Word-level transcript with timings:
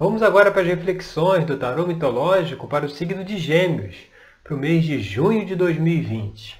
Vamos 0.00 0.22
agora 0.22 0.52
para 0.52 0.62
as 0.62 0.68
reflexões 0.68 1.44
do 1.44 1.58
tarô 1.58 1.84
mitológico 1.84 2.68
para 2.68 2.86
o 2.86 2.88
signo 2.88 3.24
de 3.24 3.36
Gêmeos, 3.36 3.96
para 4.44 4.54
o 4.54 4.56
mês 4.56 4.84
de 4.84 5.02
junho 5.02 5.44
de 5.44 5.56
2020. 5.56 6.56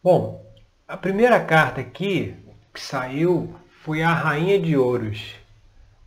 Bom, 0.00 0.46
a 0.86 0.96
primeira 0.96 1.44
carta 1.44 1.80
aqui 1.80 2.36
que 2.72 2.80
saiu 2.80 3.56
foi 3.82 4.04
a 4.04 4.14
Rainha 4.14 4.56
de 4.60 4.76
Ouros. 4.76 5.34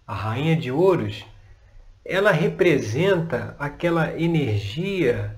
A 0.07 0.15
Rainha 0.15 0.55
de 0.55 0.71
Ouros, 0.71 1.25
ela 2.05 2.31
representa 2.31 3.53
aquela 3.59 4.17
energia 4.17 5.37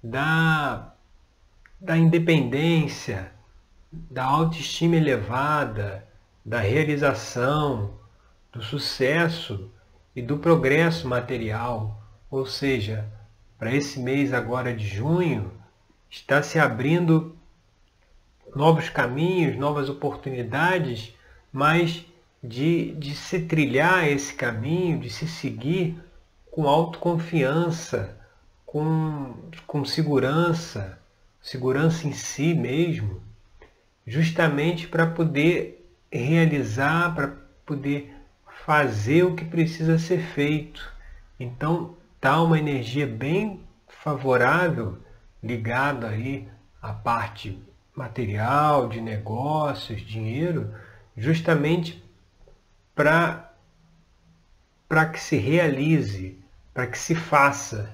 da, 0.00 0.94
da 1.80 1.96
independência, 1.98 3.32
da 3.90 4.22
autoestima 4.22 4.94
elevada, 4.94 6.06
da 6.46 6.60
realização, 6.60 8.03
do 8.54 8.62
sucesso 8.62 9.70
e 10.14 10.22
do 10.22 10.38
progresso 10.38 11.08
material. 11.08 12.00
Ou 12.30 12.46
seja, 12.46 13.04
para 13.58 13.74
esse 13.74 13.98
mês 13.98 14.32
agora 14.32 14.72
de 14.72 14.86
junho, 14.86 15.50
está 16.08 16.42
se 16.42 16.58
abrindo 16.58 17.36
novos 18.54 18.88
caminhos, 18.88 19.56
novas 19.56 19.88
oportunidades, 19.88 21.14
mas 21.52 22.06
de, 22.42 22.92
de 22.92 23.14
se 23.14 23.40
trilhar 23.40 24.06
esse 24.06 24.34
caminho, 24.34 25.00
de 25.00 25.10
se 25.10 25.26
seguir 25.26 25.98
com 26.50 26.68
autoconfiança, 26.68 28.16
com, 28.64 29.34
com 29.66 29.84
segurança, 29.84 30.98
segurança 31.42 32.06
em 32.06 32.12
si 32.12 32.54
mesmo, 32.54 33.20
justamente 34.06 34.86
para 34.86 35.06
poder 35.06 35.84
realizar, 36.12 37.14
para 37.14 37.32
poder 37.66 38.14
fazer 38.64 39.24
o 39.24 39.34
que 39.34 39.44
precisa 39.44 39.98
ser 39.98 40.20
feito. 40.20 40.90
Então, 41.38 41.96
está 42.16 42.40
uma 42.40 42.58
energia 42.58 43.06
bem 43.06 43.62
favorável 43.86 44.98
ligada 45.42 46.08
aí 46.08 46.48
à 46.80 46.92
parte 46.94 47.62
material, 47.94 48.88
de 48.88 49.02
negócios, 49.02 50.00
dinheiro, 50.00 50.74
justamente 51.16 52.02
para 52.94 53.50
para 54.88 55.06
que 55.06 55.18
se 55.18 55.36
realize, 55.36 56.38
para 56.72 56.86
que 56.86 56.98
se 56.98 57.14
faça. 57.14 57.90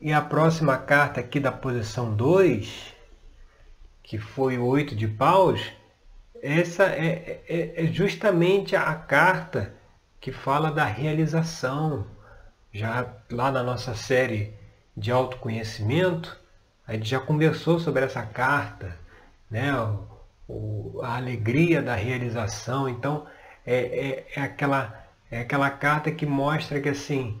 E 0.00 0.12
a 0.12 0.22
próxima 0.22 0.78
carta 0.78 1.20
aqui 1.20 1.38
da 1.38 1.52
posição 1.52 2.14
2, 2.14 2.94
que 4.02 4.18
foi 4.18 4.56
o 4.56 4.64
oito 4.64 4.96
de 4.96 5.06
paus, 5.06 5.60
essa 6.44 6.84
é, 6.84 7.42
é, 7.48 7.84
é 7.84 7.86
justamente 7.86 8.76
a 8.76 8.94
carta 8.94 9.74
que 10.20 10.30
fala 10.30 10.70
da 10.70 10.84
realização. 10.84 12.06
Já 12.70 13.14
lá 13.30 13.50
na 13.50 13.62
nossa 13.62 13.94
série 13.94 14.52
de 14.94 15.10
autoconhecimento, 15.10 16.38
a 16.86 16.92
gente 16.92 17.08
já 17.08 17.18
conversou 17.18 17.80
sobre 17.80 18.04
essa 18.04 18.22
carta, 18.22 18.98
né? 19.50 19.72
O, 20.46 21.00
a 21.02 21.16
alegria 21.16 21.80
da 21.80 21.94
realização. 21.94 22.88
Então, 22.90 23.26
é, 23.64 23.76
é, 23.76 24.26
é, 24.36 24.40
aquela, 24.42 25.06
é 25.30 25.40
aquela 25.40 25.70
carta 25.70 26.10
que 26.10 26.26
mostra 26.26 26.78
que 26.78 26.90
assim, 26.90 27.40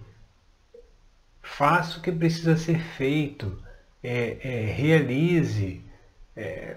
faça 1.42 1.98
o 1.98 2.02
que 2.02 2.10
precisa 2.10 2.56
ser 2.56 2.78
feito, 2.78 3.62
é, 4.02 4.38
é 4.42 4.64
realize, 4.72 5.84
é, 6.36 6.76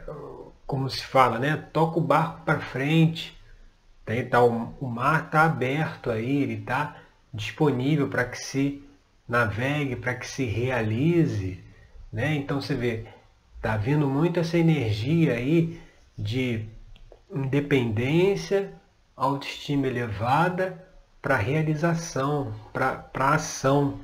como 0.66 0.90
se 0.90 1.04
fala, 1.04 1.40
né? 1.40 1.58
toca 1.72 1.98
o 1.98 2.02
barco 2.02 2.42
para 2.44 2.60
frente. 2.60 3.38
Tá, 4.30 4.42
o, 4.42 4.74
o 4.80 4.88
mar 4.88 5.26
está 5.26 5.44
aberto 5.44 6.10
aí, 6.10 6.44
ele 6.44 6.54
está 6.54 6.96
disponível 7.34 8.08
para 8.08 8.24
que 8.26 8.38
se 8.38 8.84
navegue, 9.28 9.96
para 9.96 10.16
que 10.16 10.26
se 10.28 10.46
realize. 10.46 11.62
Né? 12.12 12.36
Então 12.36 12.62
você 12.62 12.74
vê, 12.74 13.06
está 13.58 13.76
vindo 13.76 14.08
muito 14.08 14.40
essa 14.40 14.58
energia 14.58 15.34
aí 15.34 15.80
de 16.18 16.66
independência, 17.30 18.74
autoestima 19.16 19.88
elevada 19.88 20.86
para 21.22 21.36
realização, 21.36 22.54
para 22.72 23.10
ação. 23.16 24.00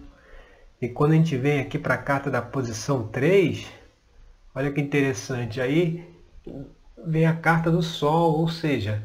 E 0.81 0.89
quando 0.89 1.13
a 1.13 1.15
gente 1.15 1.37
vem 1.37 1.61
aqui 1.61 1.79
para 1.79 1.93
a 1.93 1.97
carta 1.97 2.29
da 2.29 2.41
posição 2.41 3.07
3, 3.07 3.65
olha 4.53 4.71
que 4.71 4.81
interessante, 4.81 5.59
aí 5.59 6.05
vem 7.05 7.25
a 7.25 7.35
carta 7.35 7.71
do 7.71 7.81
Sol, 7.81 8.39
ou 8.39 8.49
seja, 8.49 9.01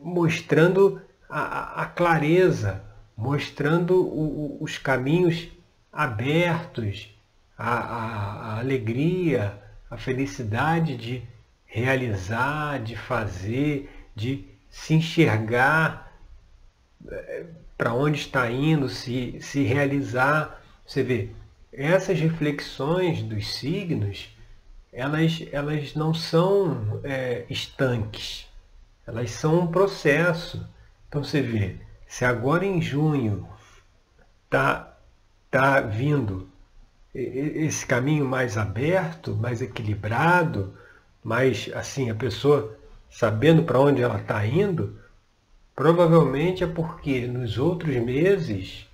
mostrando 0.00 1.00
a, 1.28 1.82
a 1.82 1.86
clareza, 1.86 2.82
mostrando 3.16 4.02
o, 4.02 4.62
os 4.62 4.78
caminhos 4.78 5.48
abertos, 5.92 7.14
a, 7.56 7.74
a, 7.74 8.54
a 8.54 8.58
alegria, 8.58 9.60
a 9.90 9.96
felicidade 9.96 10.96
de 10.96 11.22
realizar, 11.64 12.80
de 12.80 12.96
fazer, 12.96 13.90
de 14.14 14.44
se 14.70 14.94
enxergar 14.94 16.12
eh, 17.08 17.46
para 17.76 17.94
onde 17.94 18.18
está 18.18 18.50
indo, 18.50 18.88
se, 18.88 19.38
se 19.40 19.62
realizar. 19.62 20.62
Você 20.86 21.02
vê, 21.02 21.30
essas 21.72 22.18
reflexões 22.20 23.22
dos 23.22 23.54
signos, 23.56 24.28
elas, 24.94 25.44
elas 25.50 25.94
não 25.94 26.14
são 26.14 27.00
é, 27.02 27.44
estanques, 27.50 28.46
elas 29.04 29.32
são 29.32 29.60
um 29.60 29.66
processo. 29.66 30.64
Então 31.08 31.22
você 31.22 31.42
vê, 31.42 31.76
se 32.06 32.24
agora 32.24 32.64
em 32.64 32.80
junho 32.80 33.46
está 34.44 34.96
tá 35.50 35.80
vindo 35.80 36.48
esse 37.12 37.86
caminho 37.86 38.24
mais 38.24 38.56
aberto, 38.56 39.34
mais 39.36 39.60
equilibrado, 39.60 40.74
mais 41.22 41.70
assim, 41.74 42.10
a 42.10 42.14
pessoa 42.14 42.76
sabendo 43.10 43.62
para 43.62 43.80
onde 43.80 44.02
ela 44.02 44.20
está 44.20 44.44
indo, 44.44 44.98
provavelmente 45.74 46.64
é 46.64 46.66
porque 46.66 47.26
nos 47.26 47.58
outros 47.58 47.94
meses 47.96 48.88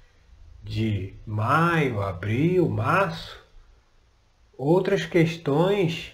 de 0.62 1.14
maio, 1.26 2.02
abril, 2.02 2.68
março, 2.68 3.39
outras 4.60 5.06
questões 5.06 6.12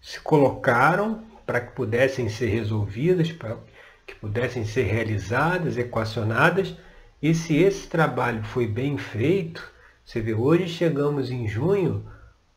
se 0.00 0.18
colocaram 0.20 1.22
para 1.44 1.60
que 1.60 1.72
pudessem 1.72 2.30
ser 2.30 2.46
resolvidas, 2.46 3.30
para 3.30 3.58
que 4.06 4.14
pudessem 4.14 4.64
ser 4.64 4.84
realizadas, 4.84 5.76
equacionadas, 5.76 6.74
e 7.20 7.34
se 7.34 7.56
esse 7.56 7.86
trabalho 7.86 8.42
foi 8.42 8.66
bem 8.66 8.96
feito, 8.96 9.70
você 10.04 10.20
vê, 10.20 10.32
hoje 10.32 10.66
chegamos 10.68 11.30
em 11.30 11.46
junho 11.46 12.04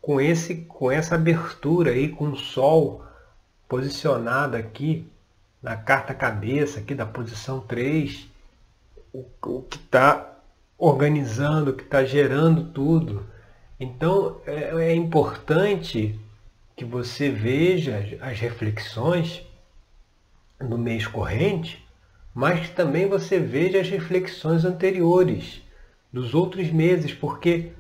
com, 0.02 0.20
esse, 0.22 0.56
com 0.56 0.90
essa 0.90 1.16
abertura 1.16 1.92
aí, 1.92 2.08
com 2.08 2.30
o 2.30 2.38
Sol 2.38 3.04
posicionado 3.68 4.56
aqui 4.56 5.06
na 5.62 5.76
carta 5.76 6.14
cabeça, 6.14 6.80
aqui 6.80 6.96
da 6.96 7.06
posição 7.06 7.60
3, 7.60 8.28
o, 9.14 9.26
o 9.42 9.62
que 9.64 9.78
está 9.78 10.38
organizando, 10.78 11.72
o 11.72 11.74
que 11.74 11.84
está 11.84 12.06
gerando 12.06 12.72
tudo. 12.72 13.26
Então 13.80 14.42
é, 14.46 14.90
é 14.90 14.96
importante 14.96 16.20
que 16.76 16.86
você 16.86 17.30
veja 17.30 18.18
as 18.22 18.40
reflexões 18.40 19.44
no 20.60 20.78
mês 20.78 21.08
corrente, 21.08 21.86
mas 22.34 22.68
que 22.68 22.76
também 22.76 23.08
você 23.08 23.40
veja 23.40 23.80
as 23.80 23.90
reflexões 23.90 24.64
anteriores 24.64 25.62
dos 26.12 26.34
outros 26.34 26.72
meses, 26.72 27.14
porque 27.14 27.72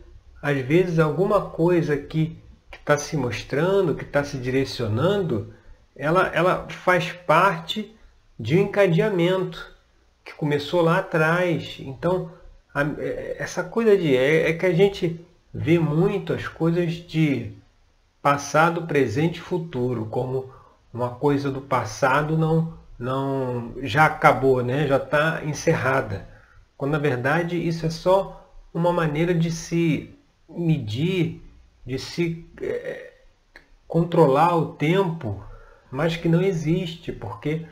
às 0.42 0.58
vezes 0.62 1.00
alguma 1.00 1.50
coisa 1.50 1.98
que 1.98 2.38
está 2.72 2.98
se 2.98 3.18
mostrando, 3.18 3.96
que 3.96 4.04
está 4.04 4.24
se 4.24 4.38
direcionando, 4.38 5.54
ela, 5.96 6.28
ela 6.28 6.68
faz 6.70 7.12
parte 7.12 7.96
de 8.40 8.56
um 8.56 8.64
encadeamento 8.64 9.76
que 10.24 10.34
começou 10.34 10.82
lá 10.82 11.00
atrás. 11.00 11.78
Então, 11.80 12.32
a, 12.74 12.84
é, 13.00 13.38
essa 13.40 13.64
coisa 13.64 13.98
de 13.98 14.16
é, 14.16 14.50
é 14.50 14.54
que 14.54 14.66
a 14.66 14.74
gente 14.74 15.20
vê 15.58 15.80
muito 15.80 16.34
as 16.34 16.48
coisas 16.48 16.94
de 16.94 17.52
passado, 18.22 18.84
presente 18.84 19.38
e 19.38 19.42
futuro 19.42 20.06
como 20.06 20.50
uma 20.94 21.10
coisa 21.10 21.52
do 21.52 21.62
passado 21.62 22.38
não 22.38 22.78
não 23.00 23.74
já 23.82 24.06
acabou, 24.06 24.64
né? 24.64 24.88
Já 24.88 24.98
está 24.98 25.44
encerrada. 25.44 26.28
Quando 26.78 26.92
na 26.92 27.00
verdade 27.00 27.56
isso 27.56 27.86
é 27.86 27.90
só 27.90 28.48
uma 28.74 28.92
maneira 28.92 29.34
de 29.34 29.52
se 29.52 30.16
medir, 30.50 31.42
de 31.86 31.98
se 32.00 32.46
é, 32.62 33.14
controlar 33.88 34.56
o 34.56 34.74
tempo, 34.74 35.44
mas 35.92 36.16
que 36.16 36.30
não 36.30 36.42
existe, 36.42 37.12
porque 37.12 37.66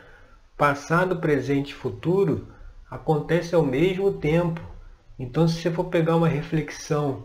passado, 0.58 1.18
presente 1.18 1.72
e 1.72 1.76
futuro 1.76 2.48
acontece 2.90 3.54
ao 3.54 3.64
mesmo 3.64 4.14
tempo. 4.14 4.62
Então, 5.18 5.48
se 5.48 5.62
você 5.62 5.72
for 5.72 5.86
pegar 5.86 6.16
uma 6.16 6.28
reflexão 6.28 7.24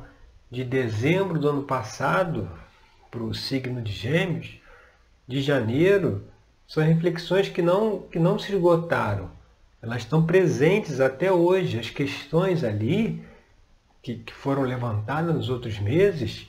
de 0.50 0.64
dezembro 0.64 1.38
do 1.38 1.48
ano 1.48 1.62
passado 1.62 2.50
para 3.10 3.22
o 3.22 3.34
signo 3.34 3.80
de 3.80 3.92
Gêmeos, 3.92 4.60
de 5.26 5.40
janeiro, 5.40 6.24
são 6.66 6.82
reflexões 6.82 7.48
que 7.48 7.62
não, 7.62 8.00
que 8.02 8.18
não 8.18 8.38
se 8.38 8.52
esgotaram 8.52 9.30
elas 9.82 10.02
estão 10.02 10.24
presentes 10.24 11.00
até 11.00 11.32
hoje. 11.32 11.78
As 11.78 11.90
questões 11.90 12.62
ali 12.62 13.24
que, 14.02 14.16
que 14.16 14.32
foram 14.32 14.62
levantadas 14.62 15.34
nos 15.34 15.48
outros 15.48 15.78
meses, 15.78 16.46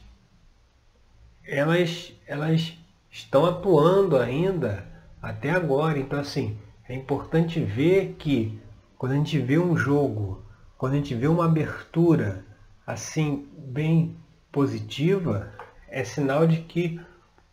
elas, 1.45 2.13
elas 2.27 2.73
estão 3.09 3.45
atuando 3.45 4.17
ainda 4.17 4.85
até 5.21 5.49
agora. 5.51 5.97
Então, 5.97 6.19
assim, 6.19 6.57
é 6.87 6.93
importante 6.93 7.59
ver 7.59 8.15
que 8.19 8.59
quando 8.97 9.13
a 9.13 9.15
gente 9.15 9.39
vê 9.39 9.57
um 9.57 9.75
jogo, 9.77 10.43
quando 10.77 10.93
a 10.93 10.97
gente 10.97 11.15
vê 11.15 11.27
uma 11.27 11.45
abertura 11.45 12.45
assim 12.85 13.47
bem 13.57 14.15
positiva, 14.51 15.51
é 15.87 16.03
sinal 16.03 16.47
de 16.47 16.61
que 16.61 16.99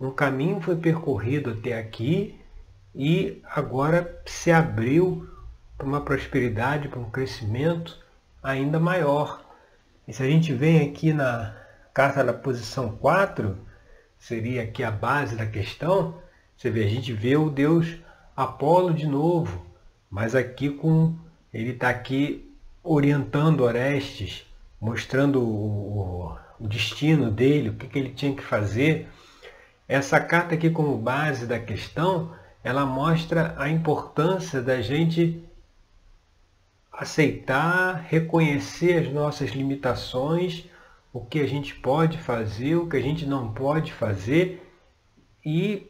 um 0.01 0.11
caminho 0.11 0.61
foi 0.61 0.77
percorrido 0.77 1.51
até 1.51 1.79
aqui 1.79 2.39
e 2.95 3.43
agora 3.45 4.21
se 4.27 4.51
abriu 4.51 5.29
para 5.77 5.87
uma 5.87 6.01
prosperidade, 6.01 6.89
para 6.89 6.99
um 6.99 7.11
crescimento 7.11 7.99
ainda 8.43 8.79
maior. 8.81 9.45
E 10.07 10.13
se 10.13 10.23
a 10.23 10.27
gente 10.27 10.53
vem 10.53 10.89
aqui 10.89 11.13
na 11.13 11.55
carta 11.93 12.25
da 12.25 12.33
posição 12.33 12.97
4, 12.97 13.57
seria 14.19 14.63
aqui 14.63 14.83
a 14.83 14.91
base 14.91 15.37
da 15.37 15.47
questão, 15.47 16.21
você 16.57 16.71
vê, 16.71 16.85
a 16.85 16.89
gente 16.89 17.13
vê 17.13 17.37
o 17.37 17.51
Deus 17.51 17.97
Apolo 18.37 18.93
de 18.93 19.07
novo, 19.07 19.65
mas 20.11 20.35
aqui 20.35 20.71
com 20.71 21.15
ele 21.53 21.71
está 21.71 21.89
aqui 21.89 22.53
orientando 22.83 23.63
Orestes, 23.63 24.48
mostrando 24.81 25.43
o, 25.43 26.37
o 26.59 26.69
destino 26.69 27.31
dele, 27.31 27.71
o 27.71 27.75
que, 27.75 27.87
que 27.87 27.99
ele 27.99 28.11
tinha 28.11 28.35
que 28.35 28.43
fazer. 28.43 29.09
Essa 29.87 30.21
carta 30.21 30.55
aqui 30.55 30.71
como 30.71 30.97
base 30.97 31.47
da 31.47 31.59
questão, 31.59 32.35
ela 32.63 32.85
mostra 32.85 33.55
a 33.57 33.69
importância 33.69 34.61
da 34.61 34.81
gente 34.81 35.43
aceitar, 36.93 38.05
reconhecer 38.09 39.07
as 39.07 39.13
nossas 39.13 39.51
limitações, 39.51 40.65
o 41.13 41.21
que 41.25 41.41
a 41.41 41.47
gente 41.47 41.75
pode 41.75 42.19
fazer, 42.19 42.77
o 42.77 42.89
que 42.89 42.97
a 42.97 43.01
gente 43.01 43.25
não 43.25 43.53
pode 43.53 43.93
fazer 43.93 44.65
e 45.45 45.87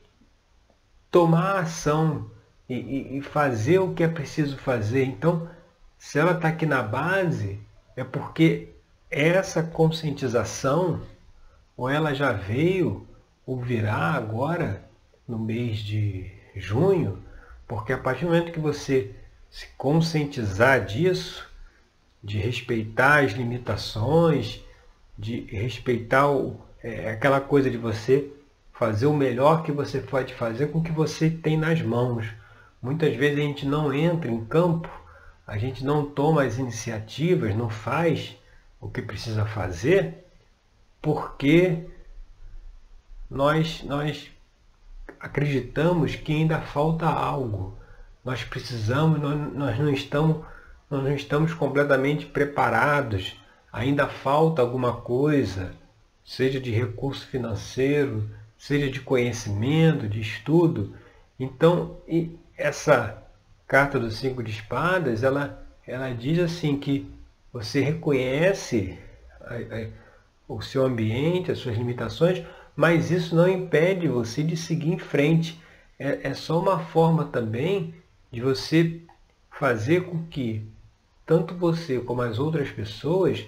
tomar 1.11 1.61
ação 1.61 2.31
e, 2.69 3.19
e 3.19 3.23
fazer 3.23 3.79
o 3.79 3.95
que 3.95 4.03
é 4.03 4.09
preciso 4.09 4.57
fazer. 4.59 5.05
Então, 5.05 5.49
se 5.97 6.19
ela 6.19 6.33
está 6.33 6.49
aqui 6.49 6.67
na 6.67 6.83
base, 6.83 7.59
é 7.97 8.05
porque 8.05 8.75
essa 9.11 9.63
conscientização, 9.63 11.01
ou 11.77 11.89
ela 11.89 12.15
já 12.15 12.33
veio, 12.33 13.07
ou 13.47 13.61
virá 13.61 14.13
agora, 14.13 14.85
no 15.27 15.39
mês 15.39 15.79
de 15.79 16.31
junho, 16.57 17.23
porque 17.67 17.93
a 17.93 17.99
partir 17.99 18.25
do 18.25 18.31
momento 18.31 18.53
que 18.53 18.61
você 18.61 19.15
se 19.51 19.67
conscientizar 19.77 20.85
disso, 20.85 21.49
de 22.23 22.39
respeitar 22.39 23.25
as 23.25 23.33
limitações, 23.33 24.63
de 25.17 25.41
respeitar 25.51 26.31
o, 26.31 26.61
é, 26.83 27.11
aquela 27.11 27.41
coisa 27.41 27.71
de 27.71 27.77
você 27.77 28.31
fazer 28.73 29.07
o 29.07 29.15
melhor 29.15 29.63
que 29.63 29.73
você 29.73 30.01
pode 30.01 30.35
fazer 30.35 30.69
com 30.69 30.79
o 30.79 30.83
que 30.83 30.93
você 30.93 31.29
tem 31.29 31.57
nas 31.57 31.83
mãos. 31.83 32.27
Muitas 32.81 33.15
vezes 33.17 33.39
a 33.39 33.43
gente 33.43 33.67
não 33.67 33.93
entra 33.93 34.31
em 34.31 34.45
campo, 34.45 34.89
a 35.47 35.59
gente 35.59 35.85
não 35.85 36.05
toma 36.05 36.45
as 36.45 36.59
iniciativas, 36.59 37.57
não 37.57 37.69
faz 37.69 38.37
o 38.81 38.89
que 38.89 39.03
precisa 39.03 39.45
fazer, 39.45 40.25
porque 41.01 41.87
nós, 43.31 43.83
nós 43.83 44.31
acreditamos 45.21 46.17
que 46.17 46.33
ainda 46.33 46.61
falta 46.61 47.07
algo 47.07 47.79
nós 48.29 48.45
precisamos, 48.45 49.19
nós, 49.19 49.55
nós 49.55 49.79
não 49.79 49.91
estamos, 49.91 50.45
nós 50.91 51.03
não 51.03 51.15
estamos 51.15 51.55
completamente 51.55 52.27
preparados, 52.27 53.41
ainda 53.73 54.07
falta 54.07 54.61
alguma 54.61 54.97
coisa, 55.01 55.73
seja 56.23 56.61
de 56.61 56.71
recurso 56.71 57.27
financeiro, 57.27 58.29
seja 58.59 58.91
de 58.91 59.01
conhecimento, 59.01 60.07
de 60.07 60.21
estudo. 60.21 60.95
Então, 61.41 61.97
essa 62.55 63.23
carta 63.67 63.99
dos 63.99 64.19
cinco 64.19 64.43
de 64.43 64.51
espadas, 64.51 65.23
ela, 65.23 65.67
ela 65.87 66.13
diz 66.13 66.39
assim 66.39 66.79
que 66.79 67.11
você 67.59 67.81
reconhece 67.81 68.97
a, 69.41 69.55
a, 69.55 69.89
o 70.47 70.63
seu 70.63 70.87
ambiente, 70.87 71.51
as 71.51 71.59
suas 71.59 71.77
limitações, 71.77 72.45
mas 72.77 73.11
isso 73.11 73.35
não 73.35 73.49
impede 73.49 74.07
você 74.07 74.45
de 74.45 74.57
seguir 74.57 74.93
em 74.93 74.99
frente. 74.99 75.61
É, 75.99 76.29
é 76.29 76.35
só 76.35 76.61
uma 76.61 76.79
forma 76.79 77.25
também 77.25 77.93
de 78.31 78.41
você 78.41 79.01
fazer 79.51 80.05
com 80.05 80.25
que 80.27 80.65
tanto 81.27 81.53
você 81.53 81.99
como 81.99 82.23
as 82.23 82.39
outras 82.39 82.71
pessoas 82.71 83.45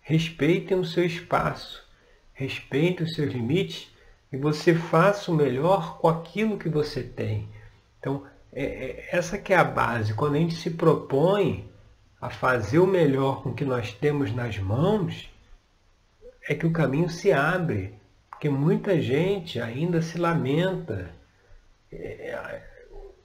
respeitem 0.00 0.78
o 0.78 0.84
seu 0.84 1.04
espaço, 1.04 1.84
respeitem 2.32 3.04
os 3.04 3.14
seus 3.14 3.32
limites 3.32 3.90
e 4.32 4.36
você 4.36 4.76
faça 4.76 5.32
o 5.32 5.34
melhor 5.34 5.98
com 5.98 6.08
aquilo 6.08 6.56
que 6.56 6.68
você 6.68 7.02
tem. 7.02 7.48
Então, 7.98 8.22
é, 8.52 8.62
é, 8.62 9.08
essa 9.10 9.36
que 9.36 9.52
é 9.52 9.56
a 9.56 9.64
base. 9.64 10.14
Quando 10.14 10.36
a 10.36 10.38
gente 10.38 10.54
se 10.54 10.70
propõe 10.70 11.68
a 12.20 12.28
fazer 12.28 12.78
o 12.78 12.86
melhor 12.86 13.42
com 13.42 13.50
o 13.50 13.54
que 13.54 13.64
nós 13.64 13.92
temos 13.92 14.34
nas 14.34 14.58
mãos, 14.58 15.30
é 16.48 16.54
que 16.54 16.66
o 16.66 16.72
caminho 16.72 17.08
se 17.08 17.32
abre. 17.32 17.94
Porque 18.28 18.48
muita 18.48 19.00
gente 19.00 19.60
ainda 19.60 20.00
se 20.00 20.18
lamenta, 20.18 21.10
é, 21.92 22.62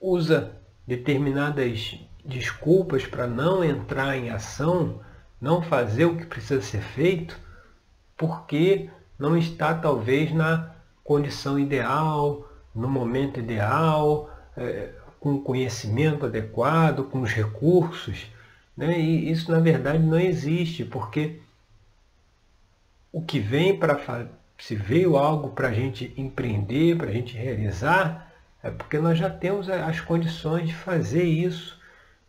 usa 0.01 0.51
determinadas 0.85 1.99
desculpas 2.23 3.05
para 3.05 3.27
não 3.27 3.63
entrar 3.63 4.17
em 4.17 4.29
ação, 4.29 5.01
não 5.39 5.61
fazer 5.61 6.05
o 6.05 6.17
que 6.17 6.25
precisa 6.25 6.61
ser 6.61 6.81
feito, 6.81 7.39
porque 8.17 8.89
não 9.17 9.37
está 9.37 9.73
talvez 9.73 10.31
na 10.31 10.75
condição 11.03 11.59
ideal, 11.59 12.49
no 12.73 12.89
momento 12.89 13.39
ideal, 13.39 14.29
é, 14.57 14.89
com 15.19 15.35
o 15.35 15.41
conhecimento 15.41 16.25
adequado, 16.25 17.05
com 17.05 17.21
os 17.21 17.31
recursos. 17.31 18.27
Né? 18.75 18.99
E 18.99 19.31
isso 19.31 19.51
na 19.51 19.59
verdade 19.59 19.99
não 19.99 20.19
existe, 20.19 20.83
porque 20.83 21.39
o 23.11 23.21
que 23.21 23.39
vem 23.39 23.77
para 23.77 24.27
se 24.57 24.75
veio 24.75 25.17
algo 25.17 25.49
para 25.49 25.69
a 25.69 25.73
gente 25.73 26.13
empreender, 26.17 26.97
para 26.97 27.09
a 27.09 27.11
gente 27.11 27.35
realizar, 27.35 28.31
é 28.63 28.71
porque 28.71 28.97
nós 28.97 29.17
já 29.17 29.29
temos 29.29 29.69
as 29.69 30.01
condições 30.01 30.67
de 30.67 30.73
fazer 30.73 31.23
isso. 31.23 31.79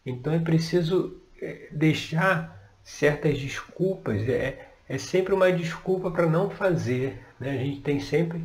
Então 0.04 0.32
é 0.32 0.38
preciso 0.38 1.20
é, 1.40 1.68
deixar 1.70 2.74
certas 2.84 3.38
desculpas. 3.38 4.28
É, 4.28 4.68
é 4.88 4.98
sempre 4.98 5.34
uma 5.34 5.50
desculpa 5.52 6.10
para 6.10 6.26
não 6.26 6.50
fazer. 6.50 7.24
Né? 7.40 7.50
A 7.50 7.58
gente 7.58 7.80
tem 7.80 8.00
sempre 8.00 8.44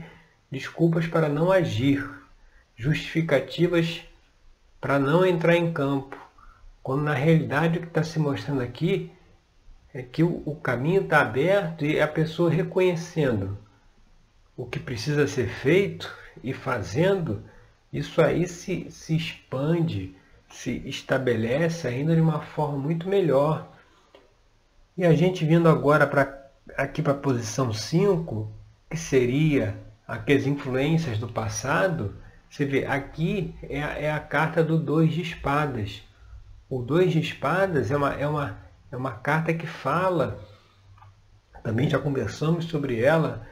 desculpas 0.50 1.08
para 1.08 1.27
não 1.27 1.51
agir, 1.51 2.08
justificativas 2.75 4.01
para 4.79 5.00
não 5.00 5.25
entrar 5.25 5.55
em 5.55 5.72
campo. 5.74 6.17
Quando 6.84 7.04
na 7.04 7.14
realidade 7.14 7.78
o 7.78 7.82
que 7.82 7.88
está 7.88 8.04
se 8.04 8.18
mostrando 8.18 8.62
aqui 8.62 9.12
é 9.94 10.02
que 10.02 10.24
o, 10.24 10.42
o 10.46 10.56
caminho 10.56 11.02
está 11.02 11.22
aberto 11.22 11.86
e 11.86 12.00
a 12.00 12.08
pessoa 12.08 12.50
reconhecendo 12.50 13.58
o 14.56 14.66
que 14.66 14.80
precisa 14.80 15.28
ser 15.28 15.50
feito 15.50 16.14
e 16.44 16.54
fazendo 16.54 17.44
isso 17.92 18.22
aí 18.22 18.48
se, 18.48 18.90
se 18.90 19.16
expande, 19.16 20.16
se 20.50 20.72
estabelece 20.86 21.88
ainda 21.88 22.16
de 22.16 22.22
uma 22.22 22.42
forma 22.42 22.78
muito 22.78 23.08
melhor. 23.08 23.70
E 24.98 25.06
a 25.06 25.14
gente 25.14 25.46
vindo 25.46 25.68
agora 25.68 26.08
para 26.08 26.42
aqui 26.78 27.02
para 27.02 27.14
a 27.14 27.18
posição 27.18 27.74
5, 27.74 28.50
que 28.90 28.98
seria 28.98 29.76
aqui 30.08 30.34
as 30.34 30.46
influências 30.46 31.18
do 31.18 31.28
passado, 31.28 32.16
você 32.50 32.66
vê, 32.66 32.86
aqui 32.86 33.56
é 33.64 34.06
é 34.06 34.12
a 34.12 34.20
carta 34.20 34.64
do 34.64 34.78
dois 34.78 35.12
de 35.14 35.22
espadas. 35.22 36.04
O 36.72 36.82
dois 36.82 37.12
de 37.12 37.20
espadas 37.20 37.92
é 37.92 37.98
uma, 37.98 38.13
é, 38.13 38.25
uma, 38.25 38.58
é 38.90 38.96
uma 38.96 39.12
carta 39.12 39.54
que 39.54 39.68
fala, 39.68 40.40
também 41.62 41.90
já 41.90 42.00
conversamos 42.00 42.63
sobre 42.63 43.01
ela 43.04 43.46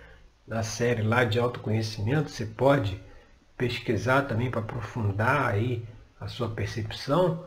na 0.48 0.64
série 0.64 1.02
lá 1.02 1.26
de 1.26 1.38
autoconhecimento, 1.38 2.30
você 2.30 2.46
pode 2.46 2.98
pesquisar 3.58 4.22
também 4.22 4.50
para 4.50 4.62
aprofundar 4.62 5.50
aí 5.50 5.86
a 6.18 6.30
sua 6.30 6.48
percepção, 6.48 7.46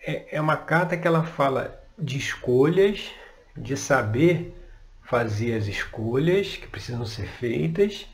é, 0.00 0.36
é 0.36 0.40
uma 0.40 0.56
carta 0.56 0.96
que 0.96 1.06
ela 1.06 1.22
fala 1.22 1.78
de 1.98 2.16
escolhas, 2.16 3.10
de 3.54 3.76
saber 3.76 4.58
fazer 5.02 5.54
as 5.54 5.66
escolhas 5.66 6.56
que 6.56 6.66
precisam 6.66 7.04
ser 7.04 7.26
feitas 7.26 8.06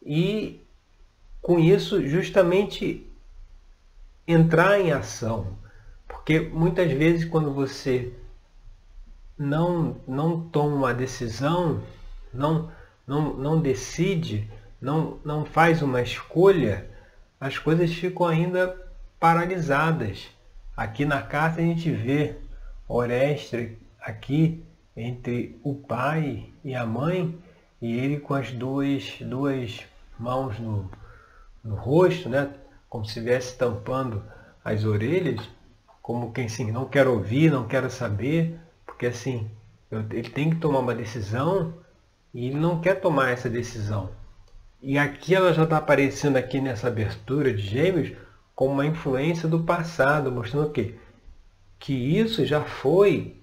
e 0.00 0.66
com 1.42 1.58
isso 1.58 2.08
justamente 2.08 3.06
entrar 4.26 4.80
em 4.80 4.92
ação. 4.92 5.60
Porque 6.12 6.38
muitas 6.38 6.92
vezes 6.92 7.24
quando 7.24 7.52
você 7.52 8.12
não, 9.36 9.96
não 10.06 10.40
toma 10.40 10.76
uma 10.76 10.94
decisão, 10.94 11.82
não, 12.32 12.70
não, 13.04 13.34
não 13.34 13.60
decide, 13.60 14.48
não, 14.80 15.18
não 15.24 15.44
faz 15.44 15.82
uma 15.82 16.00
escolha, 16.00 16.88
as 17.40 17.58
coisas 17.58 17.92
ficam 17.92 18.26
ainda 18.26 18.76
paralisadas. 19.18 20.28
Aqui 20.76 21.04
na 21.04 21.20
carta 21.20 21.60
a 21.60 21.64
gente 21.64 21.90
vê 21.90 22.36
Orestes 22.86 23.72
aqui 24.00 24.64
entre 24.96 25.58
o 25.64 25.74
pai 25.74 26.50
e 26.62 26.74
a 26.74 26.86
mãe 26.86 27.36
e 27.80 27.98
ele 27.98 28.20
com 28.20 28.34
as 28.34 28.52
duas, 28.52 29.16
duas 29.20 29.80
mãos 30.18 30.58
no, 30.58 30.88
no 31.64 31.74
rosto, 31.74 32.28
né? 32.28 32.52
como 32.88 33.04
se 33.04 33.18
estivesse 33.18 33.56
tampando 33.56 34.22
as 34.62 34.84
orelhas, 34.84 35.40
como 36.02 36.32
quem 36.32 36.46
assim, 36.46 36.72
não 36.72 36.84
quer 36.84 37.06
ouvir, 37.06 37.50
não 37.50 37.66
quero 37.66 37.88
saber, 37.88 38.58
porque 38.84 39.06
assim, 39.06 39.48
ele 40.10 40.28
tem 40.28 40.50
que 40.50 40.56
tomar 40.56 40.80
uma 40.80 40.94
decisão 40.94 41.74
e 42.34 42.48
ele 42.48 42.56
não 42.56 42.80
quer 42.80 43.00
tomar 43.00 43.30
essa 43.30 43.48
decisão. 43.48 44.10
E 44.80 44.98
aqui 44.98 45.32
ela 45.32 45.54
já 45.54 45.62
está 45.62 45.76
aparecendo 45.76 46.36
aqui 46.36 46.60
nessa 46.60 46.88
abertura 46.88 47.54
de 47.54 47.62
gêmeos 47.62 48.12
como 48.54 48.72
uma 48.72 48.86
influência 48.86 49.48
do 49.48 49.62
passado, 49.62 50.32
mostrando 50.32 50.66
o 50.66 50.72
quê? 50.72 50.96
Que 51.78 51.92
isso 51.92 52.44
já 52.44 52.62
foi 52.62 53.36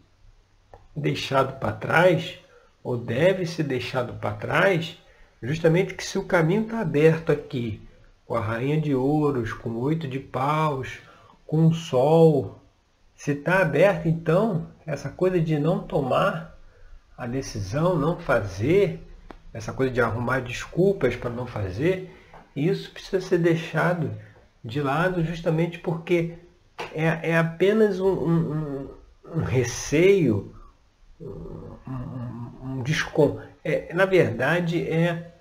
deixado 0.95 1.59
para 1.59 1.71
trás, 1.71 2.39
ou 2.83 2.97
deve 2.97 3.45
ser 3.45 3.63
deixado 3.63 4.13
para 4.13 4.35
trás, 4.35 4.97
justamente 5.41 5.93
que 5.93 6.03
se 6.03 6.17
o 6.17 6.25
caminho 6.25 6.63
está 6.63 6.81
aberto 6.81 7.31
aqui, 7.31 7.81
com 8.25 8.35
a 8.35 8.41
rainha 8.41 8.79
de 8.79 8.93
ouros, 8.93 9.53
com 9.53 9.71
oito 9.77 10.07
de 10.07 10.19
paus, 10.19 10.99
com 11.49 11.65
o 11.65 11.73
sol, 11.73 12.61
se 13.15 13.31
está 13.31 13.63
aberto 13.63 14.07
então, 14.07 14.67
essa 14.85 15.09
coisa 15.09 15.41
de 15.41 15.57
não 15.57 15.79
tomar 15.79 16.55
a 17.17 17.25
decisão, 17.25 17.97
não 17.97 18.19
fazer, 18.19 19.03
essa 19.51 19.73
coisa 19.73 19.91
de 19.91 19.99
arrumar 19.99 20.41
desculpas 20.41 21.15
para 21.15 21.31
não 21.31 21.47
fazer, 21.47 22.15
isso 22.55 22.91
precisa 22.91 23.19
ser 23.19 23.39
deixado 23.39 24.15
de 24.63 24.79
lado 24.79 25.25
justamente 25.25 25.79
porque 25.79 26.37
é, 26.93 27.31
é 27.31 27.37
apenas 27.37 27.99
um, 27.99 28.13
um, 28.13 28.89
um 29.35 29.43
receio, 29.43 30.53
um, 31.19 31.77
um 32.63 32.83
descon... 32.83 33.41
É, 33.63 33.91
na 33.91 34.05
verdade, 34.05 34.87
é 34.87 35.33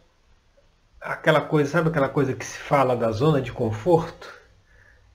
aquela 0.99 1.43
coisa, 1.43 1.71
sabe 1.71 1.91
aquela 1.91 2.09
coisa 2.09 2.33
que 2.33 2.47
se 2.47 2.59
fala 2.59 2.97
da 2.97 3.13
zona 3.13 3.43
de 3.43 3.53
conforto? 3.53 4.38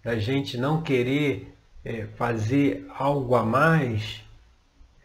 Da 0.03 0.17
gente 0.17 0.57
não 0.57 0.81
querer 0.81 1.55
é, 1.85 2.05
fazer 2.17 2.85
algo 2.95 3.35
a 3.35 3.43
mais, 3.43 4.23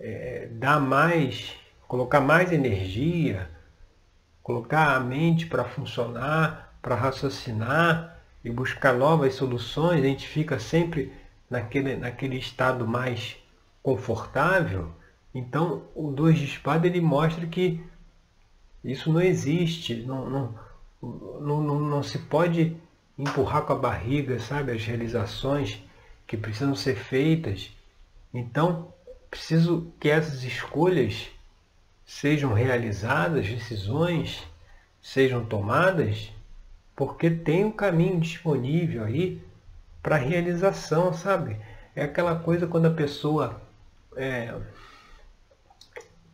é, 0.01 0.49
dar 0.53 0.81
mais, 0.81 1.55
colocar 1.87 2.21
mais 2.21 2.51
energia, 2.53 3.49
colocar 4.43 4.97
a 4.97 5.01
mente 5.01 5.47
para 5.47 5.65
funcionar, 5.65 6.77
para 6.83 6.95
raciocinar, 6.95 8.19
e 8.45 8.51
buscar 8.51 8.95
novas 8.95 9.35
soluções, 9.35 10.03
a 10.03 10.07
gente 10.07 10.27
fica 10.27 10.59
sempre 10.59 11.13
naquele, 11.51 11.97
naquele 11.97 12.39
estado 12.39 12.87
mais 12.87 13.37
confortável. 13.83 14.91
Então, 15.35 15.83
o 15.95 16.11
dois 16.11 16.39
de 16.39 16.45
espada 16.45 16.87
ele 16.87 17.01
mostra 17.01 17.47
que 17.47 17.81
isso 18.85 19.13
não 19.13 19.21
existe, 19.21 19.97
não, 19.97 20.29
não, 20.31 20.55
não, 21.03 21.63
não, 21.63 21.81
não 21.81 22.03
se 22.03 22.19
pode 22.19 22.77
empurrar 23.19 23.63
com 23.63 23.73
a 23.73 23.79
barriga, 23.79 24.39
sabe, 24.39 24.73
as 24.73 24.85
realizações 24.85 25.83
que 26.27 26.37
precisam 26.37 26.75
ser 26.75 26.97
feitas. 26.97 27.71
Então, 28.33 28.93
preciso 29.31 29.93
que 29.99 30.09
essas 30.09 30.45
escolhas 30.45 31.29
sejam 32.07 32.53
realizadas, 32.53 33.47
decisões 33.47 34.47
sejam 35.03 35.45
tomadas 35.45 36.31
porque 36.99 37.31
tem 37.31 37.65
um 37.65 37.71
caminho 37.71 38.19
disponível 38.19 39.05
aí 39.05 39.41
para 40.03 40.17
realização, 40.17 41.13
sabe? 41.13 41.57
É 41.95 42.03
aquela 42.03 42.35
coisa 42.37 42.67
quando 42.67 42.87
a 42.87 42.95
pessoa 42.95 43.61
está 44.11 44.21
é, 44.21 44.61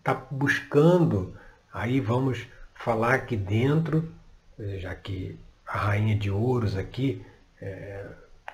tá 0.03 0.15
buscando, 0.31 1.37
aí 1.71 2.01
vamos 2.01 2.47
falar 2.75 3.13
aqui 3.13 3.37
dentro, 3.37 4.11
já 4.79 4.95
que 4.95 5.39
a 5.75 5.79
rainha 5.79 6.15
de 6.15 6.31
ouros 6.31 6.77
aqui, 6.77 7.21
é, 7.61 8.07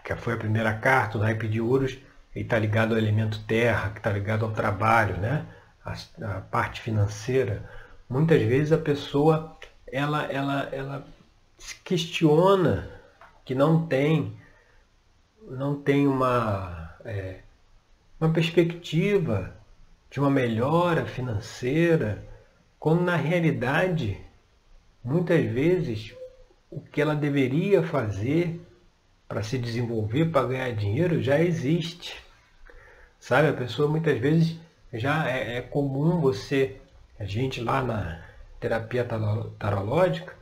que 0.02 0.16
foi 0.16 0.32
a 0.32 0.38
primeira 0.38 0.72
carta, 0.72 1.18
o 1.18 1.20
naipe 1.20 1.46
de 1.46 1.60
ouros, 1.60 1.98
ele 2.34 2.46
está 2.46 2.58
ligado 2.58 2.92
ao 2.92 2.98
elemento 2.98 3.44
terra, 3.46 3.90
que 3.90 3.98
está 3.98 4.10
ligado 4.10 4.46
ao 4.46 4.52
trabalho, 4.52 5.18
né? 5.18 5.44
A, 5.84 5.92
a, 6.36 6.40
parte 6.40 6.80
financeira. 6.80 7.68
Muitas 8.08 8.40
vezes 8.40 8.72
a 8.72 8.78
pessoa 8.78 9.54
ela, 9.86 10.24
ela, 10.32 10.68
ela 10.72 11.06
se 11.58 11.74
questiona 11.82 12.88
que 13.44 13.54
não 13.54 13.86
tem, 13.86 14.34
não 15.42 15.76
tem 15.76 16.06
uma, 16.06 16.94
é, 17.04 17.40
uma 18.18 18.32
perspectiva 18.32 19.54
de 20.10 20.18
uma 20.18 20.30
melhora 20.30 21.04
financeira, 21.04 22.24
quando 22.78 23.02
na 23.02 23.16
realidade, 23.16 24.18
muitas 25.04 25.44
vezes, 25.44 26.14
o 26.70 26.80
que 26.80 27.00
ela 27.00 27.16
deveria 27.16 27.82
fazer 27.82 28.60
para 29.28 29.42
se 29.42 29.58
desenvolver, 29.58 30.26
para 30.26 30.46
ganhar 30.46 30.72
dinheiro, 30.72 31.22
já 31.22 31.40
existe. 31.40 32.16
Sabe, 33.18 33.48
a 33.48 33.52
pessoa 33.52 33.88
muitas 33.88 34.18
vezes 34.18 34.58
já 34.92 35.28
é, 35.28 35.58
é 35.58 35.60
comum 35.60 36.20
você, 36.20 36.76
a 37.18 37.24
gente 37.24 37.60
lá 37.60 37.82
na 37.82 38.22
terapia 38.58 39.06
tarológica, 39.58 40.34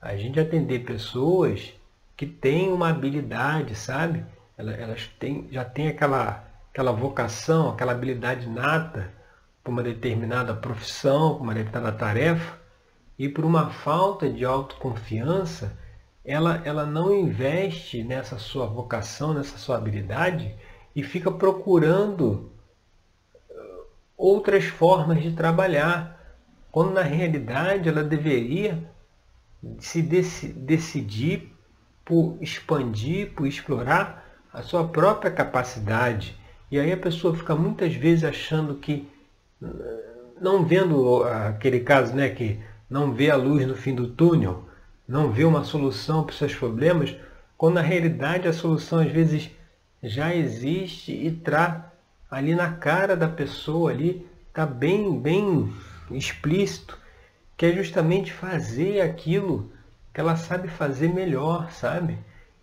a 0.00 0.16
gente 0.16 0.38
atender 0.38 0.80
pessoas 0.80 1.72
que 2.16 2.26
têm 2.26 2.72
uma 2.72 2.90
habilidade, 2.90 3.74
sabe? 3.74 4.24
Elas 4.56 5.08
têm, 5.18 5.48
já 5.50 5.64
têm 5.64 5.88
aquela, 5.88 6.44
aquela 6.70 6.92
vocação, 6.92 7.70
aquela 7.70 7.92
habilidade 7.92 8.48
nata 8.48 9.12
para 9.62 9.70
uma 9.70 9.82
determinada 9.82 10.54
profissão, 10.54 11.34
para 11.34 11.42
uma 11.42 11.54
determinada 11.54 11.96
tarefa, 11.96 12.61
e 13.18 13.28
por 13.28 13.44
uma 13.44 13.70
falta 13.70 14.28
de 14.28 14.44
autoconfiança, 14.44 15.76
ela, 16.24 16.62
ela 16.64 16.86
não 16.86 17.14
investe 17.14 18.02
nessa 18.02 18.38
sua 18.38 18.66
vocação, 18.66 19.34
nessa 19.34 19.58
sua 19.58 19.76
habilidade 19.76 20.54
e 20.94 21.02
fica 21.02 21.30
procurando 21.30 22.52
uh, 23.50 23.84
outras 24.16 24.64
formas 24.64 25.22
de 25.22 25.32
trabalhar, 25.32 26.18
quando 26.70 26.92
na 26.92 27.02
realidade 27.02 27.88
ela 27.88 28.02
deveria 28.02 28.82
se 29.78 30.02
decidir 30.02 31.52
por 32.04 32.36
expandir, 32.40 33.32
por 33.34 33.46
explorar 33.46 34.24
a 34.52 34.62
sua 34.62 34.86
própria 34.88 35.30
capacidade. 35.30 36.36
E 36.70 36.78
aí 36.78 36.92
a 36.92 36.96
pessoa 36.96 37.36
fica 37.36 37.54
muitas 37.54 37.94
vezes 37.94 38.24
achando 38.24 38.74
que, 38.76 39.08
não 40.40 40.64
vendo 40.64 41.22
aquele 41.24 41.80
caso 41.80 42.14
né, 42.14 42.28
que 42.30 42.58
não 42.92 43.10
vê 43.10 43.30
a 43.30 43.36
luz 43.36 43.66
no 43.66 43.74
fim 43.74 43.94
do 43.94 44.06
túnel, 44.06 44.68
não 45.08 45.32
vê 45.32 45.44
uma 45.44 45.64
solução 45.64 46.22
para 46.22 46.32
os 46.32 46.38
seus 46.38 46.54
problemas, 46.54 47.16
quando 47.56 47.76
na 47.76 47.80
realidade 47.80 48.46
a 48.46 48.52
solução 48.52 48.98
às 48.98 49.10
vezes 49.10 49.50
já 50.02 50.34
existe 50.34 51.10
e 51.10 51.28
está 51.28 51.90
ali 52.30 52.54
na 52.54 52.70
cara 52.72 53.16
da 53.16 53.28
pessoa 53.28 53.90
ali, 53.90 54.28
está 54.48 54.66
bem, 54.66 55.18
bem 55.18 55.72
explícito 56.10 56.98
que 57.56 57.64
é 57.64 57.72
justamente 57.72 58.30
fazer 58.30 59.00
aquilo 59.00 59.72
que 60.12 60.20
ela 60.20 60.36
sabe 60.36 60.68
fazer 60.68 61.08
melhor, 61.08 61.70
sabe? 61.70 62.18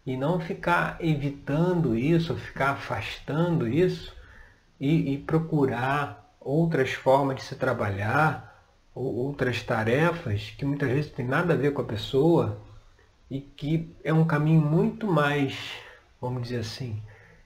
E 0.06 0.16
não 0.16 0.40
ficar 0.40 0.98
evitando 1.00 1.98
isso, 1.98 2.36
ficar 2.36 2.72
afastando 2.72 3.68
isso 3.68 4.16
e, 4.80 5.14
e 5.14 5.18
procurar 5.18 6.36
outras 6.40 6.94
formas 6.94 7.38
de 7.38 7.42
se 7.44 7.56
trabalhar, 7.56 8.49
ou 8.94 9.16
outras 9.16 9.64
tarefas 9.64 10.54
que 10.58 10.66
muitas 10.66 10.90
vezes 10.90 11.12
tem 11.12 11.26
nada 11.26 11.54
a 11.54 11.58
ver 11.58 11.74
com 11.74 11.82
a 11.82 11.86
pessoa 11.86 12.60
e 13.30 13.40
que 13.42 13.96
é 14.04 14.14
um 14.14 14.26
caminho 14.26 14.62
muito 14.62 15.08
mais, 15.08 15.58
vamos 16.20 16.44
dizer 16.44 16.60
assim, 16.60 17.02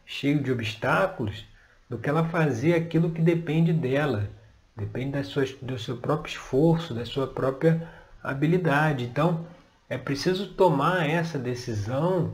cheio 0.05 0.41
de 0.41 0.51
obstáculos 0.51 1.45
do 1.89 1.97
que 1.97 2.09
ela 2.09 2.25
fazer 2.29 2.73
aquilo 2.73 3.11
que 3.11 3.21
depende 3.21 3.73
dela 3.73 4.29
Depende 4.75 5.11
das 5.11 5.27
suas, 5.27 5.51
do 5.61 5.77
seu 5.77 5.97
próprio 5.97 6.31
esforço, 6.31 6.95
da 6.95 7.05
sua 7.05 7.27
própria 7.27 7.87
habilidade. 8.23 9.05
Então, 9.05 9.45
é 9.87 9.97
preciso 9.97 10.47
tomar 10.53 11.07
essa 11.07 11.37
decisão 11.37 12.33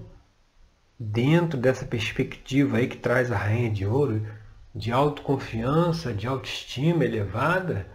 dentro 0.97 1.57
dessa 1.57 1.85
perspectiva 1.85 2.77
aí 2.77 2.87
que 2.87 2.97
traz 2.97 3.31
a 3.31 3.37
rainha 3.37 3.69
de 3.69 3.85
ouro, 3.85 4.25
de 4.73 4.91
autoconfiança, 4.91 6.13
de 6.13 6.27
autoestima 6.27 7.03
elevada, 7.03 7.85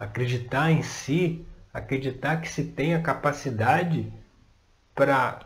acreditar 0.00 0.72
em 0.72 0.82
si, 0.82 1.46
acreditar 1.72 2.40
que 2.40 2.48
se 2.48 2.64
tem 2.64 2.94
a 2.94 3.02
capacidade 3.02 4.12
para, 4.94 5.40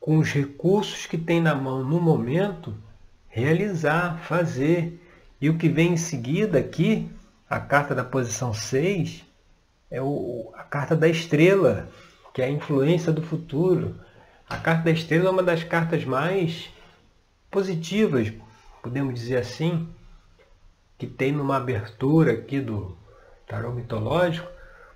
com 0.00 0.18
os 0.18 0.32
recursos 0.32 1.06
que 1.06 1.18
tem 1.18 1.40
na 1.40 1.54
mão 1.54 1.84
no 1.84 2.00
momento, 2.00 2.74
realizar, 3.28 4.18
fazer. 4.24 4.98
E 5.40 5.48
o 5.50 5.58
que 5.58 5.68
vem 5.68 5.92
em 5.92 5.96
seguida 5.96 6.58
aqui 6.58 7.08
a 7.48 7.60
carta 7.60 7.94
da 7.94 8.02
posição 8.02 8.54
6 8.54 9.24
é 9.90 10.00
o, 10.00 10.50
a 10.56 10.64
carta 10.64 10.96
da 10.96 11.06
estrela, 11.06 11.88
que 12.32 12.40
é 12.40 12.46
a 12.46 12.50
influência 12.50 13.12
do 13.12 13.22
futuro. 13.22 14.00
A 14.48 14.56
carta 14.56 14.84
da 14.84 14.90
estrela 14.90 15.28
é 15.28 15.30
uma 15.30 15.42
das 15.42 15.62
cartas 15.62 16.04
mais 16.04 16.70
positivas 17.50 18.32
podemos 18.82 19.14
dizer 19.14 19.36
assim, 19.36 19.88
que 20.98 21.06
tem 21.06 21.32
numa 21.32 21.56
abertura 21.56 22.32
aqui 22.32 22.60
do 22.60 22.96
tarô 23.52 23.70
mitológico, 23.70 24.50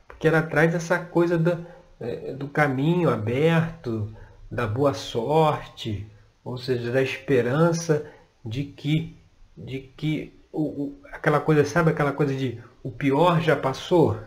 porque 0.09 0.27
ela 0.27 0.41
traz 0.41 0.75
essa 0.75 0.99
coisa 0.99 1.37
do, 1.37 1.67
é, 2.01 2.33
do 2.33 2.49
caminho 2.49 3.11
aberto, 3.11 4.11
da 4.51 4.67
boa 4.67 4.95
sorte, 4.95 6.11
ou 6.43 6.57
seja, 6.57 6.91
da 6.91 7.03
esperança 7.03 8.11
de 8.43 8.65
que, 8.65 9.15
de 9.55 9.81
que 9.95 10.33
o, 10.51 10.63
o, 10.63 10.99
aquela 11.13 11.39
coisa, 11.39 11.67
sabe 11.67 11.91
aquela 11.91 12.13
coisa 12.13 12.35
de 12.35 12.59
o 12.83 12.91
pior 12.91 13.43
já 13.43 13.55
passou, 13.55 14.19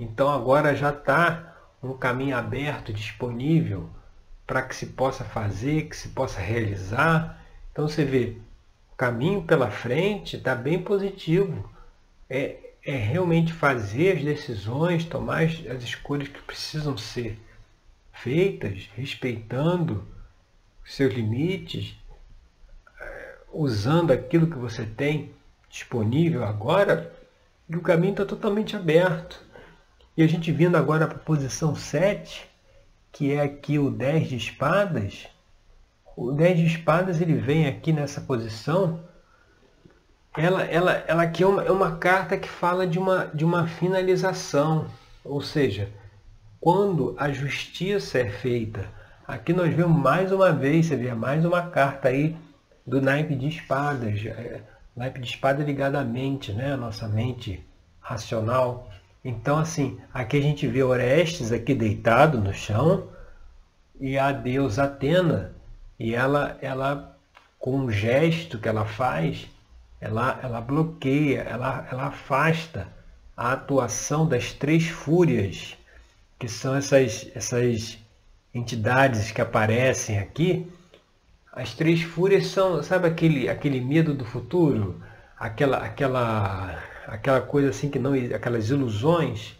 então 0.00 0.30
agora 0.30 0.74
já 0.74 0.88
está 0.88 1.54
um 1.82 1.92
caminho 1.92 2.36
aberto, 2.38 2.90
disponível 2.90 3.90
para 4.46 4.62
que 4.62 4.74
se 4.74 4.86
possa 4.86 5.24
fazer, 5.24 5.88
que 5.88 5.96
se 5.96 6.08
possa 6.08 6.40
realizar. 6.40 7.38
Então 7.70 7.86
você 7.86 8.04
vê, 8.04 8.38
o 8.92 8.96
caminho 8.96 9.42
pela 9.42 9.70
frente 9.70 10.36
está 10.36 10.54
bem 10.54 10.80
positivo. 10.82 11.68
É, 12.30 12.64
é 12.84 12.96
realmente 12.96 13.52
fazer 13.52 14.16
as 14.16 14.22
decisões, 14.22 15.04
tomar 15.04 15.44
as, 15.44 15.66
as 15.66 15.82
escolhas 15.82 16.28
que 16.28 16.40
precisam 16.42 16.96
ser 16.96 17.38
feitas, 18.12 18.88
respeitando 18.94 20.06
seus 20.84 21.14
limites, 21.14 21.96
é, 23.00 23.36
usando 23.52 24.10
aquilo 24.10 24.50
que 24.50 24.58
você 24.58 24.84
tem 24.84 25.32
disponível 25.70 26.44
agora, 26.44 27.12
e 27.68 27.74
o 27.74 27.80
caminho 27.80 28.12
está 28.12 28.26
totalmente 28.26 28.76
aberto. 28.76 29.42
E 30.16 30.22
a 30.22 30.26
gente 30.26 30.52
vindo 30.52 30.76
agora 30.76 31.06
para 31.06 31.16
a 31.16 31.20
posição 31.20 31.74
7, 31.74 32.48
que 33.10 33.32
é 33.32 33.40
aqui 33.40 33.78
o 33.78 33.90
10 33.90 34.28
de 34.28 34.36
espadas, 34.36 35.26
o 36.16 36.30
10 36.30 36.58
de 36.58 36.66
espadas 36.66 37.20
ele 37.20 37.34
vem 37.34 37.66
aqui 37.66 37.92
nessa 37.92 38.20
posição, 38.20 39.02
ela, 40.36 40.62
ela, 40.64 40.92
ela 41.06 41.22
aqui 41.22 41.42
é 41.42 41.46
uma, 41.46 41.62
é 41.62 41.70
uma 41.70 41.96
carta 41.96 42.36
que 42.36 42.48
fala 42.48 42.86
de 42.86 42.98
uma, 42.98 43.30
de 43.32 43.44
uma 43.44 43.66
finalização, 43.66 44.86
ou 45.24 45.40
seja, 45.40 45.88
quando 46.60 47.14
a 47.18 47.30
justiça 47.30 48.18
é 48.18 48.28
feita. 48.28 48.88
Aqui 49.26 49.52
nós 49.52 49.72
vemos 49.72 49.96
mais 49.96 50.32
uma 50.32 50.52
vez, 50.52 50.86
você 50.86 50.96
vê 50.96 51.14
mais 51.14 51.44
uma 51.44 51.68
carta 51.68 52.08
aí 52.08 52.36
do 52.86 53.00
naipe 53.00 53.34
de 53.36 53.48
espadas. 53.48 54.24
É, 54.26 54.60
naipe 54.96 55.20
de 55.20 55.28
espada 55.28 55.62
ligado 55.62 55.96
à 55.96 56.04
mente, 56.04 56.52
né? 56.52 56.72
a 56.72 56.76
nossa 56.76 57.06
mente 57.06 57.64
racional. 58.00 58.90
Então, 59.24 59.58
assim, 59.58 59.98
aqui 60.12 60.36
a 60.36 60.42
gente 60.42 60.66
vê 60.66 60.82
Orestes 60.82 61.52
aqui 61.52 61.74
deitado 61.74 62.38
no 62.38 62.52
chão 62.52 63.08
e 64.00 64.18
a 64.18 64.32
deusa 64.32 64.84
Atena. 64.84 65.52
E 65.98 66.14
ela, 66.14 66.58
ela 66.60 67.16
com 67.58 67.78
um 67.78 67.90
gesto 67.90 68.58
que 68.58 68.68
ela 68.68 68.84
faz, 68.84 69.48
ela, 70.04 70.38
ela 70.42 70.60
bloqueia, 70.60 71.40
ela, 71.40 71.86
ela 71.90 72.06
afasta 72.06 72.86
a 73.36 73.52
atuação 73.52 74.26
das 74.26 74.52
três 74.52 74.88
fúrias, 74.88 75.76
que 76.38 76.48
são 76.48 76.74
essas, 76.74 77.30
essas 77.34 77.98
entidades 78.54 79.32
que 79.32 79.40
aparecem 79.40 80.18
aqui. 80.18 80.70
As 81.52 81.74
três 81.74 82.02
fúrias 82.02 82.48
são, 82.48 82.82
sabe 82.82 83.08
aquele, 83.08 83.48
aquele 83.48 83.80
medo 83.80 84.12
do 84.12 84.24
futuro? 84.24 85.00
Aquela, 85.38 85.78
aquela 85.78 86.82
aquela 87.06 87.40
coisa 87.40 87.70
assim 87.70 87.90
que 87.90 87.98
não, 87.98 88.12
aquelas 88.12 88.70
ilusões, 88.70 89.56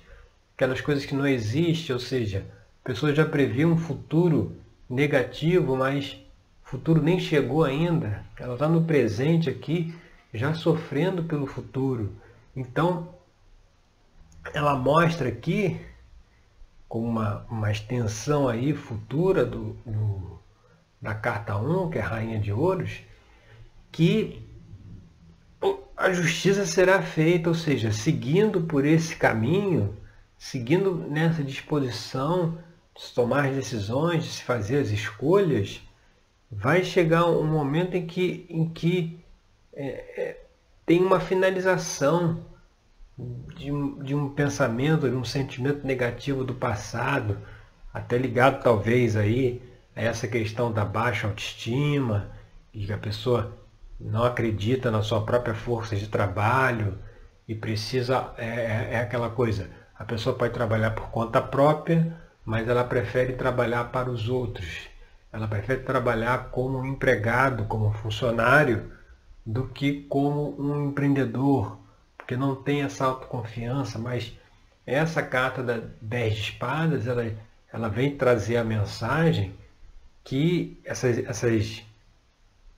aquelas 0.54 0.80
coisas 0.80 1.04
que 1.04 1.14
não 1.14 1.26
existem, 1.26 1.94
ou 1.94 2.00
seja, 2.00 2.44
a 2.82 2.88
pessoa 2.88 3.14
já 3.14 3.24
previu 3.24 3.68
um 3.68 3.76
futuro 3.76 4.56
negativo, 4.88 5.76
mas 5.76 6.16
o 6.64 6.70
futuro 6.70 7.02
nem 7.02 7.18
chegou 7.18 7.64
ainda. 7.64 8.24
Ela 8.38 8.54
está 8.54 8.68
no 8.68 8.84
presente 8.84 9.48
aqui, 9.48 9.94
já 10.34 10.52
sofrendo 10.52 11.24
pelo 11.24 11.46
futuro. 11.46 12.12
Então, 12.54 13.14
ela 14.52 14.76
mostra 14.76 15.28
aqui, 15.28 15.80
com 16.88 17.02
uma, 17.02 17.46
uma 17.48 17.70
extensão 17.70 18.48
aí 18.48 18.74
futura 18.74 19.46
do, 19.46 19.76
do, 19.86 20.38
da 21.00 21.14
carta 21.14 21.56
1, 21.56 21.90
que 21.90 21.98
é 21.98 22.00
Rainha 22.00 22.40
de 22.40 22.52
Ouros, 22.52 23.00
que 23.92 24.42
a 25.96 26.12
justiça 26.12 26.66
será 26.66 27.00
feita, 27.00 27.48
ou 27.48 27.54
seja, 27.54 27.92
seguindo 27.92 28.62
por 28.62 28.84
esse 28.84 29.14
caminho, 29.14 29.96
seguindo 30.36 30.96
nessa 31.08 31.42
disposição 31.42 32.58
de 32.94 33.02
se 33.02 33.14
tomar 33.14 33.46
as 33.46 33.54
decisões, 33.54 34.24
de 34.24 34.30
se 34.30 34.42
fazer 34.42 34.78
as 34.78 34.88
escolhas, 34.88 35.80
vai 36.50 36.84
chegar 36.84 37.26
um 37.26 37.46
momento 37.46 37.96
em 37.96 38.06
que, 38.06 38.46
em 38.48 38.68
que 38.68 39.23
é, 39.76 40.20
é, 40.20 40.40
tem 40.86 41.02
uma 41.02 41.20
finalização 41.20 42.44
de, 43.18 43.70
de 44.02 44.14
um 44.14 44.28
pensamento, 44.30 45.08
de 45.08 45.14
um 45.14 45.24
sentimento 45.24 45.86
negativo 45.86 46.44
do 46.44 46.54
passado, 46.54 47.38
até 47.92 48.16
ligado 48.18 48.62
talvez 48.62 49.16
aí 49.16 49.62
a 49.94 50.02
essa 50.02 50.26
questão 50.26 50.72
da 50.72 50.84
baixa 50.84 51.26
autoestima, 51.26 52.30
e 52.72 52.86
que 52.86 52.92
a 52.92 52.98
pessoa 52.98 53.56
não 54.00 54.24
acredita 54.24 54.90
na 54.90 55.02
sua 55.02 55.24
própria 55.24 55.54
força 55.54 55.94
de 55.94 56.08
trabalho 56.08 56.98
e 57.46 57.54
precisa. 57.54 58.32
É, 58.36 58.44
é, 58.44 58.88
é 58.94 59.00
aquela 59.00 59.30
coisa, 59.30 59.70
a 59.96 60.04
pessoa 60.04 60.36
pode 60.36 60.52
trabalhar 60.52 60.90
por 60.90 61.08
conta 61.10 61.40
própria, 61.40 62.16
mas 62.44 62.68
ela 62.68 62.84
prefere 62.84 63.34
trabalhar 63.34 63.84
para 63.92 64.10
os 64.10 64.28
outros. 64.28 64.88
Ela 65.32 65.48
prefere 65.48 65.82
trabalhar 65.82 66.50
como 66.50 66.84
empregado, 66.84 67.64
como 67.64 67.92
funcionário, 67.92 68.92
do 69.44 69.68
que 69.68 70.02
como 70.02 70.54
um 70.60 70.88
empreendedor, 70.88 71.78
porque 72.16 72.36
não 72.36 72.54
tem 72.54 72.82
essa 72.82 73.04
autoconfiança, 73.04 73.98
mas 73.98 74.32
essa 74.86 75.22
carta 75.22 75.62
da 75.62 75.80
10 76.00 76.34
de 76.34 76.40
espadas, 76.40 77.06
ela, 77.06 77.32
ela 77.72 77.88
vem 77.88 78.16
trazer 78.16 78.56
a 78.56 78.64
mensagem 78.64 79.54
que 80.22 80.80
essas, 80.84 81.18
essas 81.18 81.84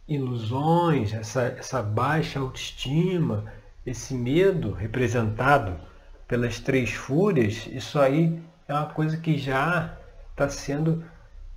ilusões, 0.09 1.13
essa, 1.13 1.43
essa 1.43 1.83
baixa 1.83 2.41
autoestima, 2.41 3.53
esse 3.85 4.15
medo 4.15 4.73
representado 4.73 5.79
pelas 6.27 6.59
três 6.59 6.93
fúrias, 6.93 7.67
isso 7.69 8.01
aí 8.01 8.43
é 8.67 8.73
uma 8.73 8.87
coisa 8.87 9.17
que 9.17 9.39
já 9.39 9.97
está 10.31 10.49
sendo 10.49 11.05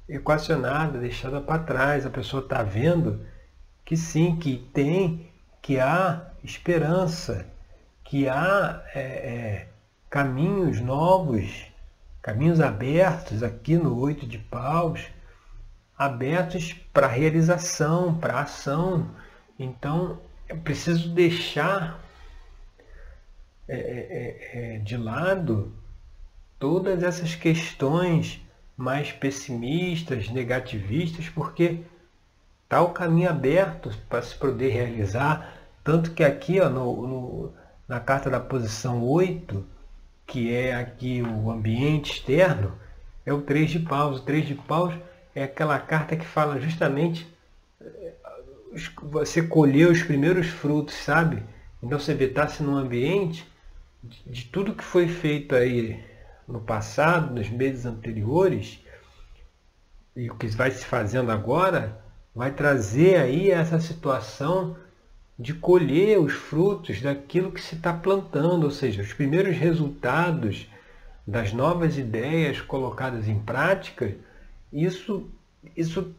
equacionada, 0.08 1.00
deixada 1.00 1.42
para 1.42 1.64
trás. 1.64 2.06
A 2.06 2.10
pessoa 2.10 2.44
está 2.44 2.62
vendo 2.62 3.26
que 3.90 3.98
sim, 3.98 4.36
que 4.36 4.58
tem, 4.72 5.28
que 5.64 5.80
há 5.80 6.30
esperança, 6.44 7.48
que 8.04 8.30
há 8.30 8.84
é, 8.94 9.00
é, 9.00 9.68
caminhos 10.08 10.80
novos, 10.80 11.66
caminhos 12.22 12.62
abertos 12.62 13.42
aqui 13.42 13.78
no 13.78 13.98
Oito 13.98 14.28
de 14.28 14.38
Paus 14.38 15.08
abertos 15.98 16.72
para 16.94 17.08
realização, 17.08 18.14
para 18.14 18.42
ação. 18.42 19.10
Então, 19.58 20.22
eu 20.48 20.58
preciso 20.58 21.10
deixar 21.10 22.00
é, 23.68 23.76
é, 23.76 24.76
é, 24.76 24.78
de 24.78 24.98
lado 24.98 25.74
todas 26.60 27.02
essas 27.02 27.34
questões 27.34 28.40
mais 28.78 29.12
pessimistas, 29.12 30.30
negativistas, 30.30 31.28
porque 31.28 31.80
está 32.70 32.84
o 32.84 32.92
caminho 32.92 33.28
aberto 33.28 33.90
para 34.08 34.22
se 34.22 34.36
poder 34.36 34.70
realizar. 34.70 35.56
Tanto 35.84 36.12
que 36.12 36.24
aqui 36.24 36.62
ó, 36.62 36.70
no, 36.70 37.08
no, 37.08 37.54
na 37.88 38.00
carta 38.00 38.30
da 38.30 38.40
posição 38.40 39.04
8, 39.04 39.66
que 40.28 40.54
é 40.54 40.76
aqui 40.76 41.24
o 41.24 41.50
ambiente 41.50 42.12
externo, 42.12 42.78
é 43.26 43.34
o 43.34 43.42
3 43.42 43.72
de 43.72 43.80
paus. 43.80 44.20
O 44.20 44.24
3 44.24 44.50
de 44.50 44.54
paus 44.54 44.94
é 45.34 45.44
aquela 45.44 45.80
carta 45.80 46.16
que 46.16 46.24
fala 46.24 46.60
justamente 46.60 47.28
eh, 47.82 48.14
você 49.02 49.42
colher 49.42 49.90
os 49.90 50.04
primeiros 50.04 50.46
frutos, 50.46 50.94
sabe? 50.94 51.44
Então 51.82 51.98
você 51.98 52.14
está-se 52.14 52.62
num 52.62 52.78
ambiente 52.78 53.52
de, 54.04 54.22
de 54.28 54.46
tudo 54.46 54.76
que 54.76 54.84
foi 54.84 55.08
feito 55.08 55.56
aí 55.56 56.04
no 56.48 56.62
passado, 56.62 57.34
nos 57.34 57.50
meses 57.50 57.88
anteriores, 57.88 58.80
e 60.16 60.30
o 60.30 60.36
que 60.36 60.46
vai 60.50 60.70
se 60.70 60.86
fazendo 60.86 61.32
agora, 61.32 62.00
vai 62.40 62.52
trazer 62.52 63.18
aí 63.18 63.52
essa 63.52 63.82
situação 63.82 64.78
de 65.38 65.54
colher 65.54 66.18
os 66.22 66.32
frutos 66.32 67.02
daquilo 67.02 67.52
que 67.52 67.60
se 67.60 67.76
está 67.76 67.92
plantando, 67.92 68.64
ou 68.64 68.72
seja, 68.72 69.02
os 69.02 69.12
primeiros 69.12 69.58
resultados 69.58 70.66
das 71.28 71.52
novas 71.52 71.98
ideias 71.98 72.62
colocadas 72.62 73.28
em 73.28 73.38
prática 73.40 74.16
isso 74.72 75.30
isso 75.76 76.16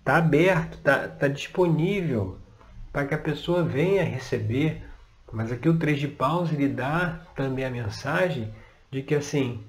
está 0.00 0.16
aberto, 0.16 0.78
está 0.78 1.06
tá 1.06 1.28
disponível 1.28 2.36
para 2.92 3.06
que 3.06 3.14
a 3.14 3.18
pessoa 3.18 3.62
venha 3.62 4.02
receber. 4.02 4.82
Mas 5.32 5.52
aqui 5.52 5.68
o 5.68 5.78
3 5.78 6.00
de 6.00 6.08
paus 6.08 6.52
ele 6.52 6.66
dá 6.66 7.20
também 7.36 7.64
a 7.64 7.70
mensagem 7.70 8.52
de 8.90 9.04
que 9.04 9.14
assim 9.14 9.64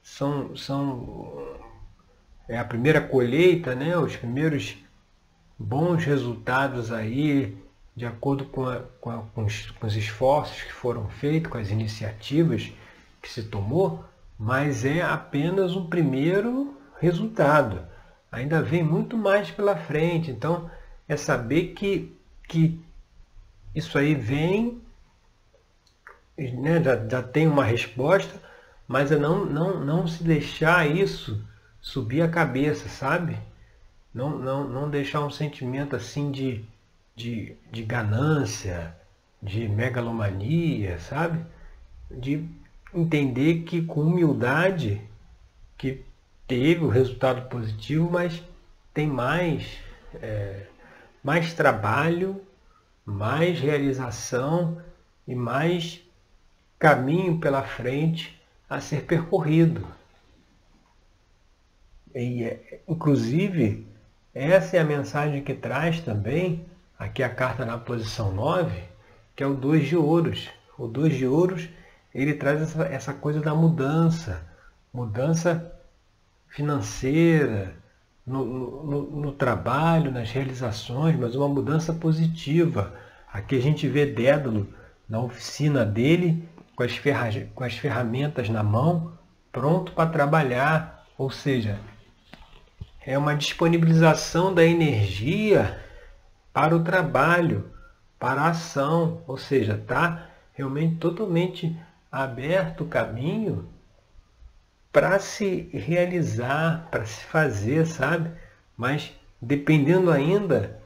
são, 0.00 0.54
são 0.54 1.55
é 2.48 2.58
a 2.58 2.64
primeira 2.64 3.00
colheita, 3.00 3.74
né? 3.74 3.96
os 3.96 4.16
primeiros 4.16 4.76
bons 5.58 6.04
resultados 6.04 6.92
aí, 6.92 7.56
de 7.94 8.06
acordo 8.06 8.44
com, 8.46 8.66
a, 8.68 8.80
com, 9.00 9.10
a, 9.10 9.22
com, 9.34 9.44
os, 9.44 9.70
com 9.72 9.86
os 9.86 9.96
esforços 9.96 10.62
que 10.62 10.72
foram 10.72 11.08
feitos, 11.08 11.50
com 11.50 11.58
as 11.58 11.70
iniciativas 11.70 12.72
que 13.22 13.28
se 13.28 13.44
tomou, 13.44 14.04
mas 14.38 14.84
é 14.84 15.02
apenas 15.02 15.74
um 15.74 15.86
primeiro 15.86 16.76
resultado. 17.00 17.86
Ainda 18.30 18.62
vem 18.62 18.82
muito 18.82 19.16
mais 19.16 19.50
pela 19.50 19.76
frente. 19.76 20.30
Então, 20.30 20.70
é 21.08 21.16
saber 21.16 21.68
que, 21.74 22.14
que 22.46 22.80
isso 23.74 23.98
aí 23.98 24.14
vem, 24.14 24.80
né, 26.38 26.82
já, 26.82 27.08
já 27.08 27.22
tem 27.22 27.48
uma 27.48 27.64
resposta, 27.64 28.40
mas 28.86 29.10
é 29.10 29.16
não, 29.16 29.44
não, 29.44 29.84
não 29.84 30.06
se 30.06 30.22
deixar 30.22 30.88
isso 30.88 31.42
subir 31.86 32.20
a 32.20 32.28
cabeça, 32.28 32.88
sabe? 32.88 33.38
Não, 34.12 34.36
não, 34.36 34.68
não 34.68 34.90
deixar 34.90 35.20
um 35.20 35.30
sentimento 35.30 35.94
assim 35.94 36.32
de, 36.32 36.64
de, 37.14 37.54
de 37.70 37.84
ganância, 37.84 38.92
de 39.40 39.68
megalomania, 39.68 40.98
sabe? 40.98 41.46
De 42.10 42.44
entender 42.92 43.62
que 43.62 43.82
com 43.82 44.00
humildade 44.00 45.00
que 45.78 46.04
teve 46.48 46.84
o 46.84 46.88
resultado 46.88 47.48
positivo, 47.48 48.10
mas 48.10 48.42
tem 48.92 49.06
mais, 49.06 49.78
é, 50.14 50.66
mais 51.22 51.54
trabalho, 51.54 52.42
mais 53.04 53.60
realização 53.60 54.82
e 55.26 55.36
mais 55.36 56.00
caminho 56.80 57.38
pela 57.38 57.62
frente 57.62 58.36
a 58.68 58.80
ser 58.80 59.02
percorrido. 59.04 59.86
E, 62.16 62.44
é, 62.44 62.80
inclusive, 62.88 63.86
essa 64.34 64.78
é 64.78 64.80
a 64.80 64.84
mensagem 64.84 65.42
que 65.42 65.52
traz 65.52 66.00
também 66.00 66.64
aqui 66.98 67.22
a 67.22 67.28
carta 67.28 67.66
na 67.66 67.76
posição 67.76 68.32
9, 68.32 68.74
que 69.36 69.42
é 69.42 69.46
o 69.46 69.52
2 69.52 69.86
de 69.86 69.96
ouros. 69.96 70.48
O 70.78 70.86
2 70.86 71.14
de 71.14 71.26
ouros, 71.26 71.68
ele 72.14 72.32
traz 72.32 72.62
essa, 72.62 72.84
essa 72.84 73.12
coisa 73.12 73.40
da 73.40 73.54
mudança, 73.54 74.42
mudança 74.94 75.70
financeira, 76.48 77.74
no, 78.26 78.44
no, 78.46 79.02
no, 79.20 79.32
trabalho, 79.32 80.10
nas 80.10 80.30
realizações, 80.30 81.14
mas 81.16 81.34
uma 81.34 81.48
mudança 81.48 81.92
positiva. 81.92 82.94
Aqui 83.30 83.56
a 83.56 83.60
gente 83.60 83.86
vê 83.86 84.06
Dédalo 84.06 84.66
na 85.06 85.20
oficina 85.20 85.84
dele, 85.84 86.48
com 86.74 86.82
as, 86.82 86.98
com 87.54 87.62
as 87.62 87.74
ferramentas 87.76 88.48
na 88.48 88.62
mão, 88.62 89.12
pronto 89.52 89.92
para 89.92 90.08
trabalhar. 90.08 91.04
Ou 91.18 91.30
seja, 91.30 91.78
é 93.06 93.16
uma 93.16 93.36
disponibilização 93.36 94.52
da 94.52 94.64
energia 94.64 95.80
para 96.52 96.74
o 96.74 96.82
trabalho, 96.82 97.70
para 98.18 98.42
a 98.42 98.48
ação, 98.48 99.22
ou 99.28 99.38
seja, 99.38 99.74
está 99.74 100.28
realmente 100.52 100.96
totalmente 100.96 101.78
aberto 102.10 102.82
o 102.82 102.88
caminho 102.88 103.68
para 104.92 105.20
se 105.20 105.68
realizar, 105.72 106.88
para 106.90 107.06
se 107.06 107.22
fazer, 107.26 107.86
sabe? 107.86 108.30
Mas 108.76 109.12
dependendo 109.40 110.10
ainda 110.10 110.80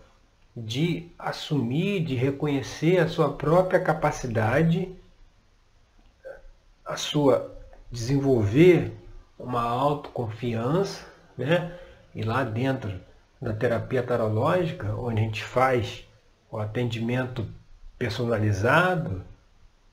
de 0.54 1.11
assumir, 1.18 2.04
de 2.04 2.16
reconhecer 2.16 2.98
a 2.98 3.09
sua 3.09 3.33
própria 3.33 3.80
capacidade, 3.80 4.94
a 6.85 6.96
sua 6.96 7.56
desenvolver 7.90 8.92
uma 9.38 9.62
autoconfiança, 9.62 11.06
né? 11.38 11.72
E 12.14 12.23
lá 12.23 12.44
dentro 12.44 13.01
da 13.40 13.53
terapia 13.53 14.03
tarológica, 14.03 14.94
onde 14.94 15.20
a 15.20 15.25
gente 15.25 15.42
faz 15.42 16.07
o 16.51 16.59
atendimento 16.59 17.46
personalizado, 17.99 19.23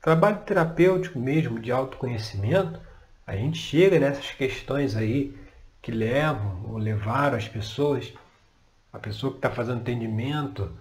trabalho 0.00 0.38
terapêutico 0.38 1.18
mesmo 1.18 1.60
de 1.60 1.70
autoconhecimento, 1.70 2.80
a 3.26 3.36
gente 3.36 3.58
chega 3.58 3.98
nessas 3.98 4.30
questões 4.32 4.96
aí 4.96 5.36
que 5.82 5.92
levam 5.92 6.64
ou 6.68 6.78
levaram 6.78 7.36
as 7.36 7.46
pessoas, 7.46 8.12
a 8.92 8.98
pessoa 8.98 9.32
que 9.32 9.38
está 9.38 9.50
fazendo 9.50 9.80
atendimento, 9.80 10.72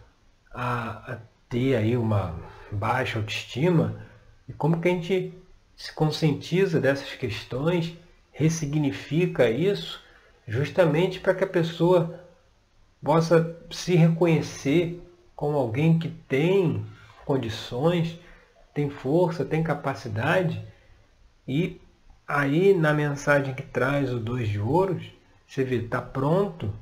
a, 0.54 1.14
a, 1.14 1.18
ter 1.50 1.76
aí 1.76 1.96
uma 1.96 2.36
baixa 2.72 3.20
autoestima, 3.20 4.02
e 4.48 4.54
como 4.54 4.82
que 4.82 4.88
a 4.88 4.92
gente 4.92 5.34
se 5.76 5.94
conscientiza 5.94 6.80
dessas 6.80 7.14
questões, 7.16 7.94
ressignifica 8.32 9.50
isso, 9.50 10.02
justamente 10.48 11.20
para 11.20 11.36
que 11.36 11.44
a 11.44 11.48
pessoa 11.48 12.24
possa 13.04 13.56
se 13.70 13.96
reconhecer 13.96 15.04
como 15.36 15.58
alguém 15.58 16.00
que 16.00 16.10
tem 16.10 16.86
condições, 17.26 18.18
tem 18.74 18.90
força, 18.90 19.44
tem 19.44 19.62
capacidade. 19.62 20.66
E 21.48 21.80
aí 22.28 22.74
na 22.74 22.94
mensagem 22.94 23.54
que 23.54 23.62
traz 23.62 24.12
o 24.12 24.20
dois 24.20 24.48
de 24.48 24.60
ouros, 24.60 25.12
você 25.48 25.64
vê, 25.64 25.78
está 25.78 26.02
pronto, 26.02 26.74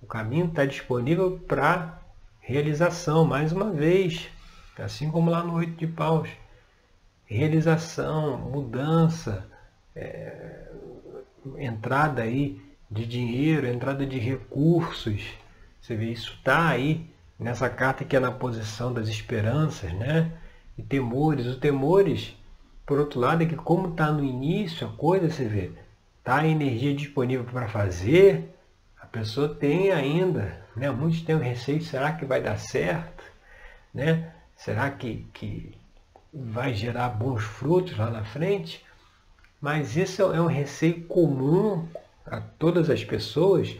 o 0.00 0.06
caminho 0.06 0.46
está 0.46 0.64
disponível 0.64 1.38
para 1.46 2.00
realização, 2.40 3.24
mais 3.24 3.52
uma 3.52 3.70
vez, 3.70 4.28
assim 4.78 5.10
como 5.10 5.30
lá 5.30 5.42
no 5.42 5.54
oito 5.54 5.76
de 5.76 5.86
paus. 5.86 6.28
Realização, 7.24 8.36
mudança, 8.36 9.46
é, 9.94 10.68
entrada 11.56 12.22
aí 12.22 12.60
de 12.92 13.06
dinheiro, 13.06 13.66
entrada 13.66 14.04
de 14.04 14.18
recursos, 14.18 15.22
você 15.80 15.96
vê, 15.96 16.12
isso 16.12 16.34
está 16.34 16.68
aí 16.68 17.10
nessa 17.38 17.68
carta 17.68 18.04
que 18.04 18.14
é 18.14 18.20
na 18.20 18.30
posição 18.30 18.92
das 18.92 19.08
esperanças, 19.08 19.92
né? 19.94 20.30
E 20.76 20.82
temores. 20.82 21.46
Os 21.46 21.56
temores, 21.56 22.36
por 22.86 23.00
outro 23.00 23.18
lado, 23.18 23.42
é 23.42 23.46
que 23.46 23.56
como 23.56 23.88
está 23.88 24.12
no 24.12 24.22
início 24.22 24.86
a 24.86 24.92
coisa, 24.92 25.30
você 25.30 25.46
vê, 25.46 25.72
está 26.18 26.40
a 26.40 26.46
energia 26.46 26.94
disponível 26.94 27.44
para 27.44 27.66
fazer, 27.66 28.54
a 29.00 29.06
pessoa 29.06 29.48
tem 29.48 29.90
ainda, 29.90 30.60
né? 30.76 30.90
Muitos 30.90 31.22
têm 31.22 31.34
o 31.34 31.40
receio, 31.40 31.82
será 31.82 32.12
que 32.12 32.24
vai 32.24 32.42
dar 32.42 32.58
certo? 32.58 33.24
Né? 33.92 34.32
Será 34.56 34.90
que, 34.90 35.26
que 35.32 35.74
vai 36.32 36.74
gerar 36.74 37.08
bons 37.08 37.42
frutos 37.42 37.96
lá 37.96 38.10
na 38.10 38.24
frente? 38.24 38.84
Mas 39.60 39.96
isso 39.96 40.22
é 40.32 40.40
um 40.40 40.46
receio 40.46 41.04
comum 41.04 41.88
a 42.26 42.40
todas 42.40 42.88
as 42.90 43.04
pessoas, 43.04 43.76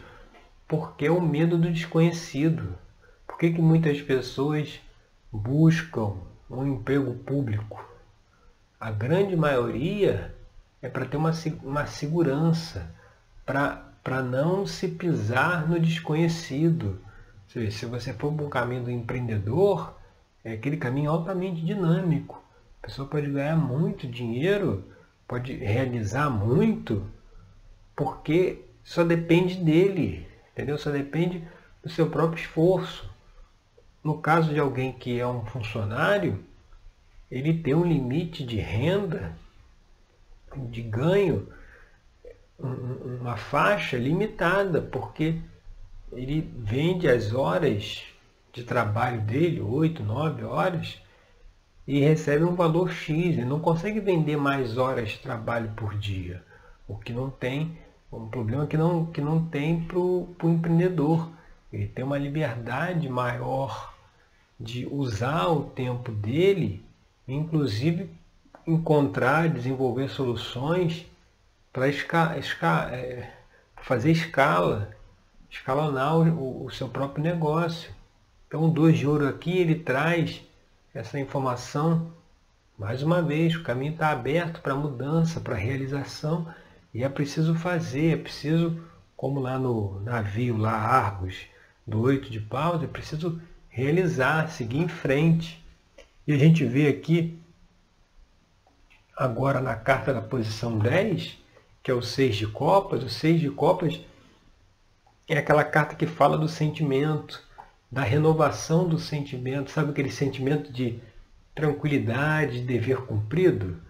porque 0.67 1.05
é 1.05 1.11
o 1.11 1.21
medo 1.21 1.57
do 1.57 1.71
desconhecido. 1.71 2.75
Por 3.27 3.37
que, 3.37 3.51
que 3.51 3.61
muitas 3.61 4.01
pessoas 4.01 4.79
buscam 5.31 6.17
um 6.49 6.65
emprego 6.65 7.13
público? 7.15 7.83
A 8.79 8.91
grande 8.91 9.35
maioria 9.35 10.35
é 10.81 10.89
para 10.89 11.05
ter 11.05 11.17
uma, 11.17 11.31
uma 11.63 11.85
segurança, 11.85 12.93
para 13.45 14.21
não 14.21 14.67
se 14.67 14.87
pisar 14.87 15.67
no 15.67 15.79
desconhecido. 15.79 16.99
Se 17.47 17.85
você 17.85 18.13
for 18.13 18.33
para 18.33 18.45
um 18.45 18.49
caminho 18.49 18.83
do 18.83 18.91
empreendedor, 18.91 19.95
é 20.43 20.53
aquele 20.53 20.77
caminho 20.77 21.09
altamente 21.09 21.61
dinâmico. 21.61 22.43
A 22.81 22.87
pessoa 22.87 23.07
pode 23.07 23.29
ganhar 23.29 23.55
muito 23.55 24.05
dinheiro, 24.07 24.83
pode 25.25 25.55
realizar 25.55 26.29
muito, 26.29 27.05
porque 27.95 28.65
só 28.83 29.03
depende 29.03 29.55
dele 29.55 30.27
entendeu? 30.53 30.77
Só 30.77 30.91
depende 30.91 31.43
do 31.83 31.89
seu 31.89 32.09
próprio 32.09 32.39
esforço. 32.39 33.09
No 34.03 34.19
caso 34.19 34.53
de 34.53 34.59
alguém 34.59 34.93
que 34.93 35.19
é 35.19 35.27
um 35.27 35.45
funcionário, 35.45 36.43
ele 37.29 37.61
tem 37.61 37.73
um 37.73 37.85
limite 37.85 38.45
de 38.45 38.57
renda, 38.57 39.35
de 40.55 40.81
ganho, 40.81 41.47
uma 42.59 43.35
faixa 43.35 43.97
limitada, 43.97 44.81
porque 44.81 45.39
ele 46.11 46.41
vende 46.57 47.09
as 47.09 47.33
horas 47.33 48.03
de 48.51 48.63
trabalho 48.63 49.21
dele, 49.21 49.59
8, 49.61 50.03
9 50.03 50.43
horas, 50.43 51.01
e 51.87 51.99
recebe 51.99 52.43
um 52.43 52.55
valor 52.55 52.91
X. 52.91 53.09
Ele 53.09 53.45
não 53.45 53.59
consegue 53.59 53.99
vender 53.99 54.37
mais 54.37 54.77
horas 54.77 55.09
de 55.09 55.19
trabalho 55.19 55.71
por 55.75 55.97
dia, 55.97 56.43
o 56.87 56.97
que 56.97 57.11
não 57.11 57.29
tem 57.29 57.77
um 58.17 58.27
problema 58.27 58.67
que 58.67 58.77
não, 58.77 59.05
que 59.05 59.21
não 59.21 59.45
tem 59.45 59.81
para 59.81 59.97
o 59.97 60.35
empreendedor. 60.43 61.29
Ele 61.71 61.87
tem 61.87 62.03
uma 62.05 62.17
liberdade 62.17 63.09
maior 63.09 63.93
de 64.59 64.85
usar 64.85 65.47
o 65.47 65.63
tempo 65.63 66.11
dele, 66.11 66.85
inclusive 67.27 68.09
encontrar, 68.65 69.49
desenvolver 69.49 70.09
soluções 70.09 71.05
para 71.71 71.89
esca, 71.89 72.37
esca, 72.37 72.89
é, 72.91 73.33
fazer 73.81 74.11
escala, 74.11 74.95
escalonar 75.49 76.15
o, 76.15 76.65
o, 76.65 76.71
seu 76.71 76.87
próprio 76.87 77.23
negócio. 77.23 77.91
Então, 78.47 78.65
o 78.65 78.69
2 78.69 78.99
de 78.99 79.07
ouro 79.07 79.27
aqui, 79.27 79.57
ele 79.57 79.75
traz 79.75 80.41
essa 80.93 81.19
informação, 81.19 82.11
mais 82.77 83.01
uma 83.01 83.21
vez, 83.21 83.55
o 83.55 83.63
caminho 83.63 83.93
está 83.93 84.09
aberto 84.09 84.61
para 84.61 84.75
mudança, 84.75 85.39
para 85.39 85.55
realização, 85.55 86.47
e 86.93 87.03
é 87.03 87.09
preciso 87.09 87.55
fazer, 87.55 88.13
é 88.13 88.17
preciso, 88.17 88.81
como 89.15 89.39
lá 89.39 89.57
no 89.57 89.99
navio, 90.01 90.57
lá 90.57 90.73
Argos, 90.73 91.47
do 91.85 92.01
oito 92.01 92.29
de 92.29 92.39
paus, 92.39 92.83
é 92.83 92.87
preciso 92.87 93.41
realizar, 93.67 94.49
seguir 94.49 94.77
em 94.77 94.87
frente. 94.87 95.63
E 96.27 96.33
a 96.33 96.37
gente 96.37 96.63
vê 96.63 96.87
aqui, 96.87 97.39
agora 99.17 99.59
na 99.59 99.75
carta 99.75 100.13
da 100.13 100.21
posição 100.21 100.77
10, 100.77 101.37
que 101.81 101.89
é 101.89 101.93
o 101.93 102.01
seis 102.01 102.35
de 102.35 102.47
copas, 102.47 103.03
o 103.03 103.09
seis 103.09 103.41
de 103.41 103.49
copas 103.49 103.99
é 105.27 105.37
aquela 105.37 105.63
carta 105.63 105.95
que 105.95 106.05
fala 106.05 106.37
do 106.37 106.47
sentimento, 106.47 107.41
da 107.91 108.03
renovação 108.03 108.87
do 108.87 108.99
sentimento, 108.99 109.71
sabe 109.71 109.91
aquele 109.91 110.11
sentimento 110.11 110.71
de 110.71 110.99
tranquilidade, 111.55 112.61
de 112.61 112.65
dever 112.65 112.97
cumprido? 113.05 113.81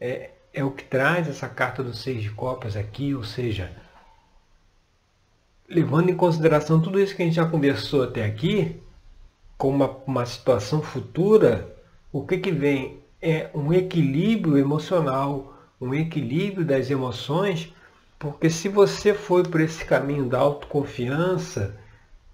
É, 0.00 0.30
é 0.58 0.64
o 0.64 0.72
que 0.72 0.82
traz 0.82 1.28
essa 1.28 1.48
carta 1.48 1.84
do 1.84 1.94
seis 1.94 2.20
de 2.20 2.30
copas 2.30 2.76
aqui, 2.76 3.14
ou 3.14 3.22
seja, 3.22 3.70
levando 5.68 6.10
em 6.10 6.16
consideração 6.16 6.80
tudo 6.80 6.98
isso 6.98 7.14
que 7.14 7.22
a 7.22 7.24
gente 7.24 7.36
já 7.36 7.46
conversou 7.46 8.02
até 8.02 8.24
aqui, 8.24 8.82
com 9.56 9.68
uma, 9.70 9.88
uma 10.04 10.26
situação 10.26 10.82
futura, 10.82 11.72
o 12.12 12.26
que, 12.26 12.38
que 12.38 12.50
vem 12.50 12.98
é 13.22 13.50
um 13.54 13.72
equilíbrio 13.72 14.58
emocional, 14.58 15.56
um 15.80 15.94
equilíbrio 15.94 16.66
das 16.66 16.90
emoções, 16.90 17.72
porque 18.18 18.50
se 18.50 18.68
você 18.68 19.14
foi 19.14 19.44
por 19.44 19.60
esse 19.60 19.84
caminho 19.84 20.28
da 20.28 20.40
autoconfiança, 20.40 21.78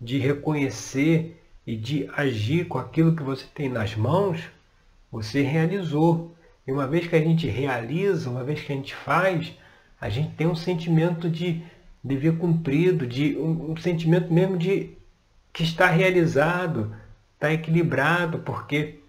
de 0.01 0.19
reconhecer 0.19 1.43
e 1.67 1.77
de 1.77 2.09
agir 2.17 2.69
com 2.69 2.79
aquilo 2.79 3.15
que 3.15 3.23
você 3.23 3.45
tem 3.55 3.69
nas 3.69 3.95
mãos, 3.95 4.41
você 5.13 5.43
realizou. 5.43 6.34
E 6.67 6.73
uma 6.73 6.87
vez 6.87 7.07
que 7.07 7.17
a 7.17 7.21
gente 7.21 7.47
realiza, 7.47 8.31
uma 8.31 8.43
vez 8.43 8.63
que 8.63 8.73
a 8.73 8.77
gente 8.77 8.95
faz, 8.95 9.53
a 10.01 10.09
gente 10.09 10.35
tem 10.35 10.47
um 10.47 10.55
sentimento 10.55 11.29
de 11.29 11.63
dever 12.03 12.37
cumprido, 12.39 13.07
de 13.07 13.37
um, 13.37 13.73
um 13.73 13.77
sentimento 13.77 14.33
mesmo 14.33 14.57
de 14.57 14.91
que 15.53 15.63
está 15.63 15.87
realizado, 15.87 16.95
está 17.35 17.53
equilibrado, 17.53 18.39
porque 18.41 19.01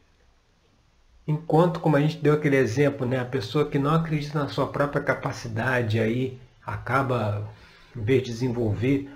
enquanto, 1.28 1.80
como 1.80 1.98
a 1.98 2.02
gente 2.02 2.18
deu 2.18 2.34
aquele 2.34 2.56
exemplo, 2.56 3.06
né, 3.06 3.20
a 3.20 3.26
pessoa 3.26 3.68
que 3.70 3.80
não 3.80 3.94
acredita 3.94 4.40
na 4.40 4.48
sua 4.48 4.68
própria 4.68 5.02
capacidade 5.02 6.00
aí 6.00 6.40
acaba, 6.66 7.50
em 7.96 8.02
vez 8.02 8.24
de 8.24 8.32
desenvolver 8.32 9.10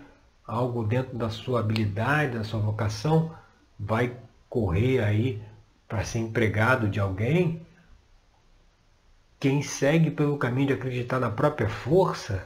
algo 0.45 0.83
dentro 0.83 1.15
da 1.17 1.29
sua 1.29 1.59
habilidade, 1.59 2.37
da 2.37 2.43
sua 2.43 2.59
vocação, 2.59 3.31
vai 3.79 4.11
correr 4.49 4.99
aí 5.03 5.41
para 5.87 6.03
ser 6.03 6.19
empregado 6.19 6.89
de 6.89 6.99
alguém. 6.99 7.61
Quem 9.39 9.61
segue 9.61 10.11
pelo 10.11 10.37
caminho 10.37 10.67
de 10.67 10.73
acreditar 10.73 11.19
na 11.19 11.29
própria 11.29 11.69
força, 11.69 12.45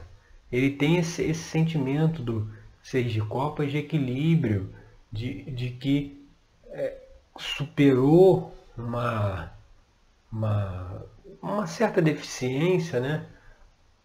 ele 0.50 0.70
tem 0.70 0.98
esse, 0.98 1.22
esse 1.22 1.42
sentimento 1.42 2.22
do 2.22 2.48
seis 2.82 3.12
de 3.12 3.20
copas 3.20 3.70
de 3.70 3.78
equilíbrio, 3.78 4.72
de, 5.10 5.42
de 5.50 5.70
que 5.70 6.24
é, 6.68 6.96
superou 7.38 8.54
uma, 8.76 9.52
uma, 10.30 11.02
uma 11.42 11.66
certa 11.66 12.00
deficiência, 12.00 13.00
né? 13.00 13.26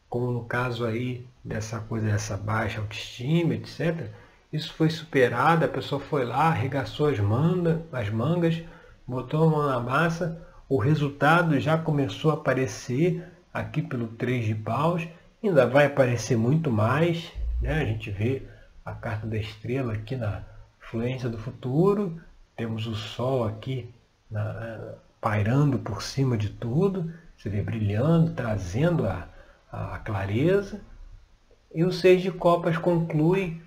como 0.09 0.31
no 0.31 0.43
caso 0.43 0.85
aí 0.85 1.25
dessa 1.43 1.79
coisa, 1.81 2.07
dessa 2.07 2.35
baixa 2.35 2.81
autoestima, 2.81 3.53
etc. 3.53 4.09
Isso 4.51 4.73
foi 4.73 4.89
superado, 4.89 5.63
a 5.63 5.67
pessoa 5.67 6.01
foi 6.01 6.25
lá, 6.25 6.47
arregaçou 6.47 7.07
as, 7.07 7.19
manda, 7.19 7.85
as 7.91 8.09
mangas, 8.09 8.61
botou 9.07 9.43
a 9.43 9.49
mão 9.51 9.67
na 9.67 9.79
massa, 9.79 10.41
o 10.69 10.77
resultado 10.77 11.59
já 11.59 11.77
começou 11.79 12.29
a 12.29 12.35
aparecer 12.35 13.27
aqui 13.51 13.81
pelo 13.81 14.07
3 14.09 14.45
de 14.45 14.53
paus, 14.53 15.07
ainda 15.43 15.65
vai 15.65 15.87
aparecer 15.87 16.37
muito 16.37 16.69
mais, 16.69 17.31
né? 17.59 17.81
a 17.81 17.85
gente 17.85 18.11
vê 18.11 18.43
a 18.85 18.93
carta 18.93 19.25
da 19.25 19.37
estrela 19.37 19.93
aqui 19.93 20.15
na 20.15 20.43
fluência 20.79 21.27
do 21.27 21.39
futuro, 21.39 22.21
temos 22.55 22.85
o 22.85 22.93
Sol 22.93 23.43
aqui 23.43 23.91
na, 24.29 24.93
pairando 25.19 25.79
por 25.79 26.03
cima 26.03 26.37
de 26.37 26.49
tudo, 26.49 27.11
você 27.35 27.49
vê 27.49 27.63
brilhando, 27.63 28.33
trazendo 28.33 29.07
a, 29.07 29.27
a 29.71 29.97
clareza. 29.99 30.81
E 31.73 31.83
o 31.83 31.91
Seis 31.91 32.21
de 32.21 32.31
Copas 32.31 32.77
conclui 32.77 33.61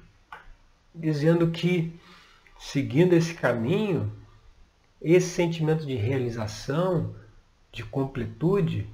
dizendo 0.94 1.50
que, 1.50 1.98
seguindo 2.58 3.14
esse 3.14 3.34
caminho, 3.34 4.12
esse 5.02 5.30
sentimento 5.30 5.84
de 5.84 5.94
realização, 5.94 7.14
de 7.72 7.82
completude, 7.82 8.86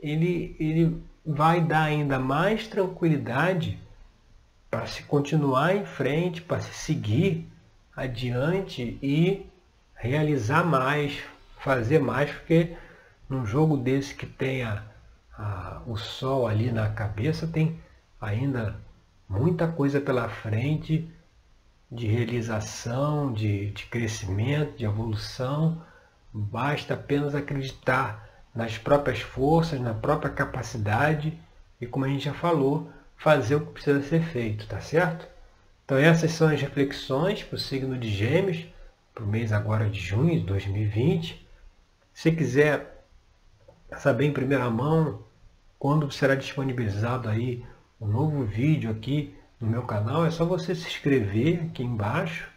ele, 0.00 0.56
ele 0.58 1.02
vai 1.24 1.60
dar 1.60 1.84
ainda 1.84 2.18
mais 2.18 2.66
tranquilidade 2.66 3.78
para 4.70 4.86
se 4.86 5.02
continuar 5.02 5.76
em 5.76 5.84
frente, 5.84 6.42
para 6.42 6.60
se 6.60 6.72
seguir 6.72 7.46
adiante 7.94 8.98
e 9.02 9.46
realizar 9.94 10.64
mais, 10.64 11.18
fazer 11.58 11.98
mais, 11.98 12.30
porque 12.30 12.76
num 13.28 13.44
jogo 13.44 13.76
desse 13.76 14.14
que 14.14 14.26
tenha 14.26 14.82
a, 15.36 15.82
o 15.86 15.96
sol 15.96 16.46
ali 16.46 16.72
na 16.72 16.88
cabeça, 16.88 17.46
tem 17.46 17.78
ainda 18.20 18.76
muita 19.28 19.68
coisa 19.68 20.00
pela 20.00 20.28
frente 20.28 21.08
de 21.90 22.06
realização, 22.06 23.32
de, 23.32 23.70
de 23.70 23.86
crescimento, 23.86 24.76
de 24.76 24.84
evolução. 24.84 25.82
Basta 26.32 26.94
apenas 26.94 27.34
acreditar 27.34 28.28
nas 28.54 28.78
próprias 28.78 29.20
forças, 29.20 29.80
na 29.80 29.94
própria 29.94 30.30
capacidade 30.30 31.36
e, 31.80 31.86
como 31.86 32.04
a 32.04 32.08
gente 32.08 32.24
já 32.24 32.34
falou, 32.34 32.90
fazer 33.16 33.56
o 33.56 33.66
que 33.66 33.72
precisa 33.72 34.02
ser 34.02 34.22
feito, 34.22 34.66
tá 34.66 34.80
certo? 34.80 35.26
Então 35.84 35.98
essas 35.98 36.30
são 36.32 36.48
as 36.48 36.60
reflexões 36.60 37.42
para 37.42 37.56
o 37.56 37.58
signo 37.58 37.98
de 37.98 38.08
Gêmeos, 38.08 38.64
para 39.14 39.24
o 39.24 39.26
mês 39.26 39.52
agora 39.52 39.90
de 39.90 39.98
junho 39.98 40.38
de 40.38 40.46
2020. 40.46 41.46
Se 42.14 42.30
quiser 42.30 43.04
saber 43.98 44.26
em 44.26 44.32
primeira 44.32 44.70
mão 44.70 45.22
quando 45.78 46.10
será 46.12 46.34
disponibilizado 46.34 47.28
aí 47.28 47.64
um 48.00 48.06
novo 48.06 48.44
vídeo 48.44 48.90
aqui 48.90 49.34
no 49.60 49.68
meu 49.68 49.82
canal, 49.82 50.24
é 50.24 50.30
só 50.30 50.44
você 50.44 50.74
se 50.74 50.88
inscrever 50.88 51.64
aqui 51.64 51.82
embaixo. 51.82 52.48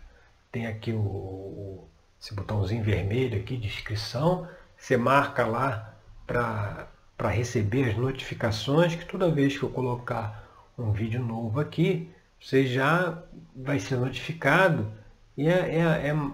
Tem 0.52 0.68
aqui 0.68 0.94
o, 0.94 1.00
o 1.00 1.88
esse 2.24 2.34
botãozinho 2.34 2.84
vermelho 2.84 3.38
aqui 3.38 3.58
de 3.58 3.68
inscrição. 3.68 4.48
Você 4.78 4.96
marca 4.96 5.46
lá 5.46 5.94
para 6.26 7.30
receber 7.30 7.90
as 7.90 7.98
notificações, 7.98 8.96
que 8.96 9.06
toda 9.06 9.30
vez 9.30 9.58
que 9.58 9.64
eu 9.64 9.70
colocar 9.70 10.48
um 10.78 10.94
vídeo 10.94 11.22
novo 11.22 11.60
aqui, 11.60 12.10
você 12.40 12.66
já 12.66 13.22
vai 13.54 13.78
ser 13.80 13.98
notificado. 13.98 14.90
E 15.36 15.50
é, 15.50 15.80
é, 15.80 16.08
é 16.08 16.32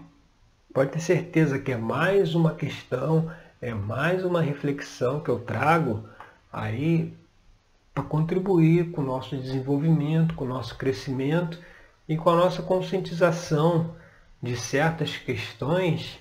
pode 0.71 0.91
ter 0.91 0.99
certeza 0.99 1.58
que 1.58 1.71
é 1.71 1.77
mais 1.77 2.36
uma 2.36 2.53
questão, 2.53 3.32
é 3.60 3.73
mais 3.73 4.23
uma 4.23 4.41
reflexão 4.41 5.19
que 5.19 5.29
eu 5.29 5.39
trago 5.39 6.08
aí 6.53 7.12
para 7.99 8.03
contribuir 8.03 8.91
com 8.91 9.01
o 9.01 9.05
nosso 9.05 9.35
desenvolvimento, 9.35 10.33
com 10.33 10.45
o 10.45 10.47
nosso 10.47 10.77
crescimento 10.77 11.59
e 12.07 12.15
com 12.15 12.29
a 12.29 12.35
nossa 12.35 12.62
conscientização 12.62 13.93
de 14.41 14.55
certas 14.55 15.17
questões 15.17 16.17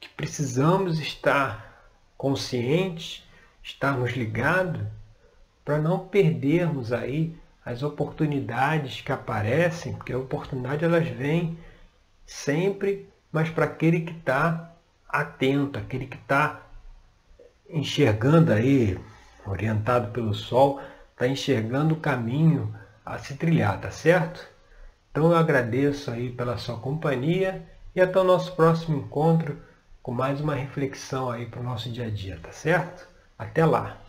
que 0.00 0.08
precisamos 0.08 0.98
estar 0.98 1.86
conscientes, 2.18 3.24
estarmos 3.62 4.12
ligados 4.12 4.82
para 5.64 5.78
não 5.78 6.00
perdermos 6.08 6.92
aí 6.92 7.36
as 7.64 7.84
oportunidades 7.84 9.00
que 9.00 9.12
aparecem, 9.12 9.92
porque 9.92 10.12
a 10.12 10.18
oportunidade 10.18 10.84
elas 10.84 11.06
vêm 11.06 11.56
sempre, 12.26 13.08
mas 13.30 13.48
para 13.48 13.66
aquele 13.66 14.00
que 14.00 14.12
está 14.12 14.74
atento, 15.08 15.78
aquele 15.78 16.06
que 16.06 16.16
está 16.16 16.62
enxergando 17.68 18.52
aí 18.52 18.98
orientado 19.46 20.10
pelo 20.12 20.34
sol, 20.34 20.80
está 21.12 21.26
enxergando 21.26 21.94
o 21.94 22.00
caminho 22.00 22.74
a 23.04 23.18
se 23.18 23.34
trilhar, 23.34 23.80
tá 23.80 23.90
certo? 23.90 24.46
Então 25.10 25.30
eu 25.30 25.36
agradeço 25.36 26.10
aí 26.10 26.30
pela 26.30 26.56
sua 26.58 26.78
companhia 26.78 27.66
e 27.94 28.00
até 28.00 28.18
o 28.18 28.24
nosso 28.24 28.54
próximo 28.54 28.98
encontro 28.98 29.58
com 30.02 30.12
mais 30.12 30.40
uma 30.40 30.54
reflexão 30.54 31.30
aí 31.30 31.46
para 31.46 31.60
o 31.60 31.64
nosso 31.64 31.90
dia 31.90 32.06
a 32.06 32.10
dia, 32.10 32.38
tá 32.42 32.52
certo? 32.52 33.06
Até 33.38 33.64
lá! 33.64 34.00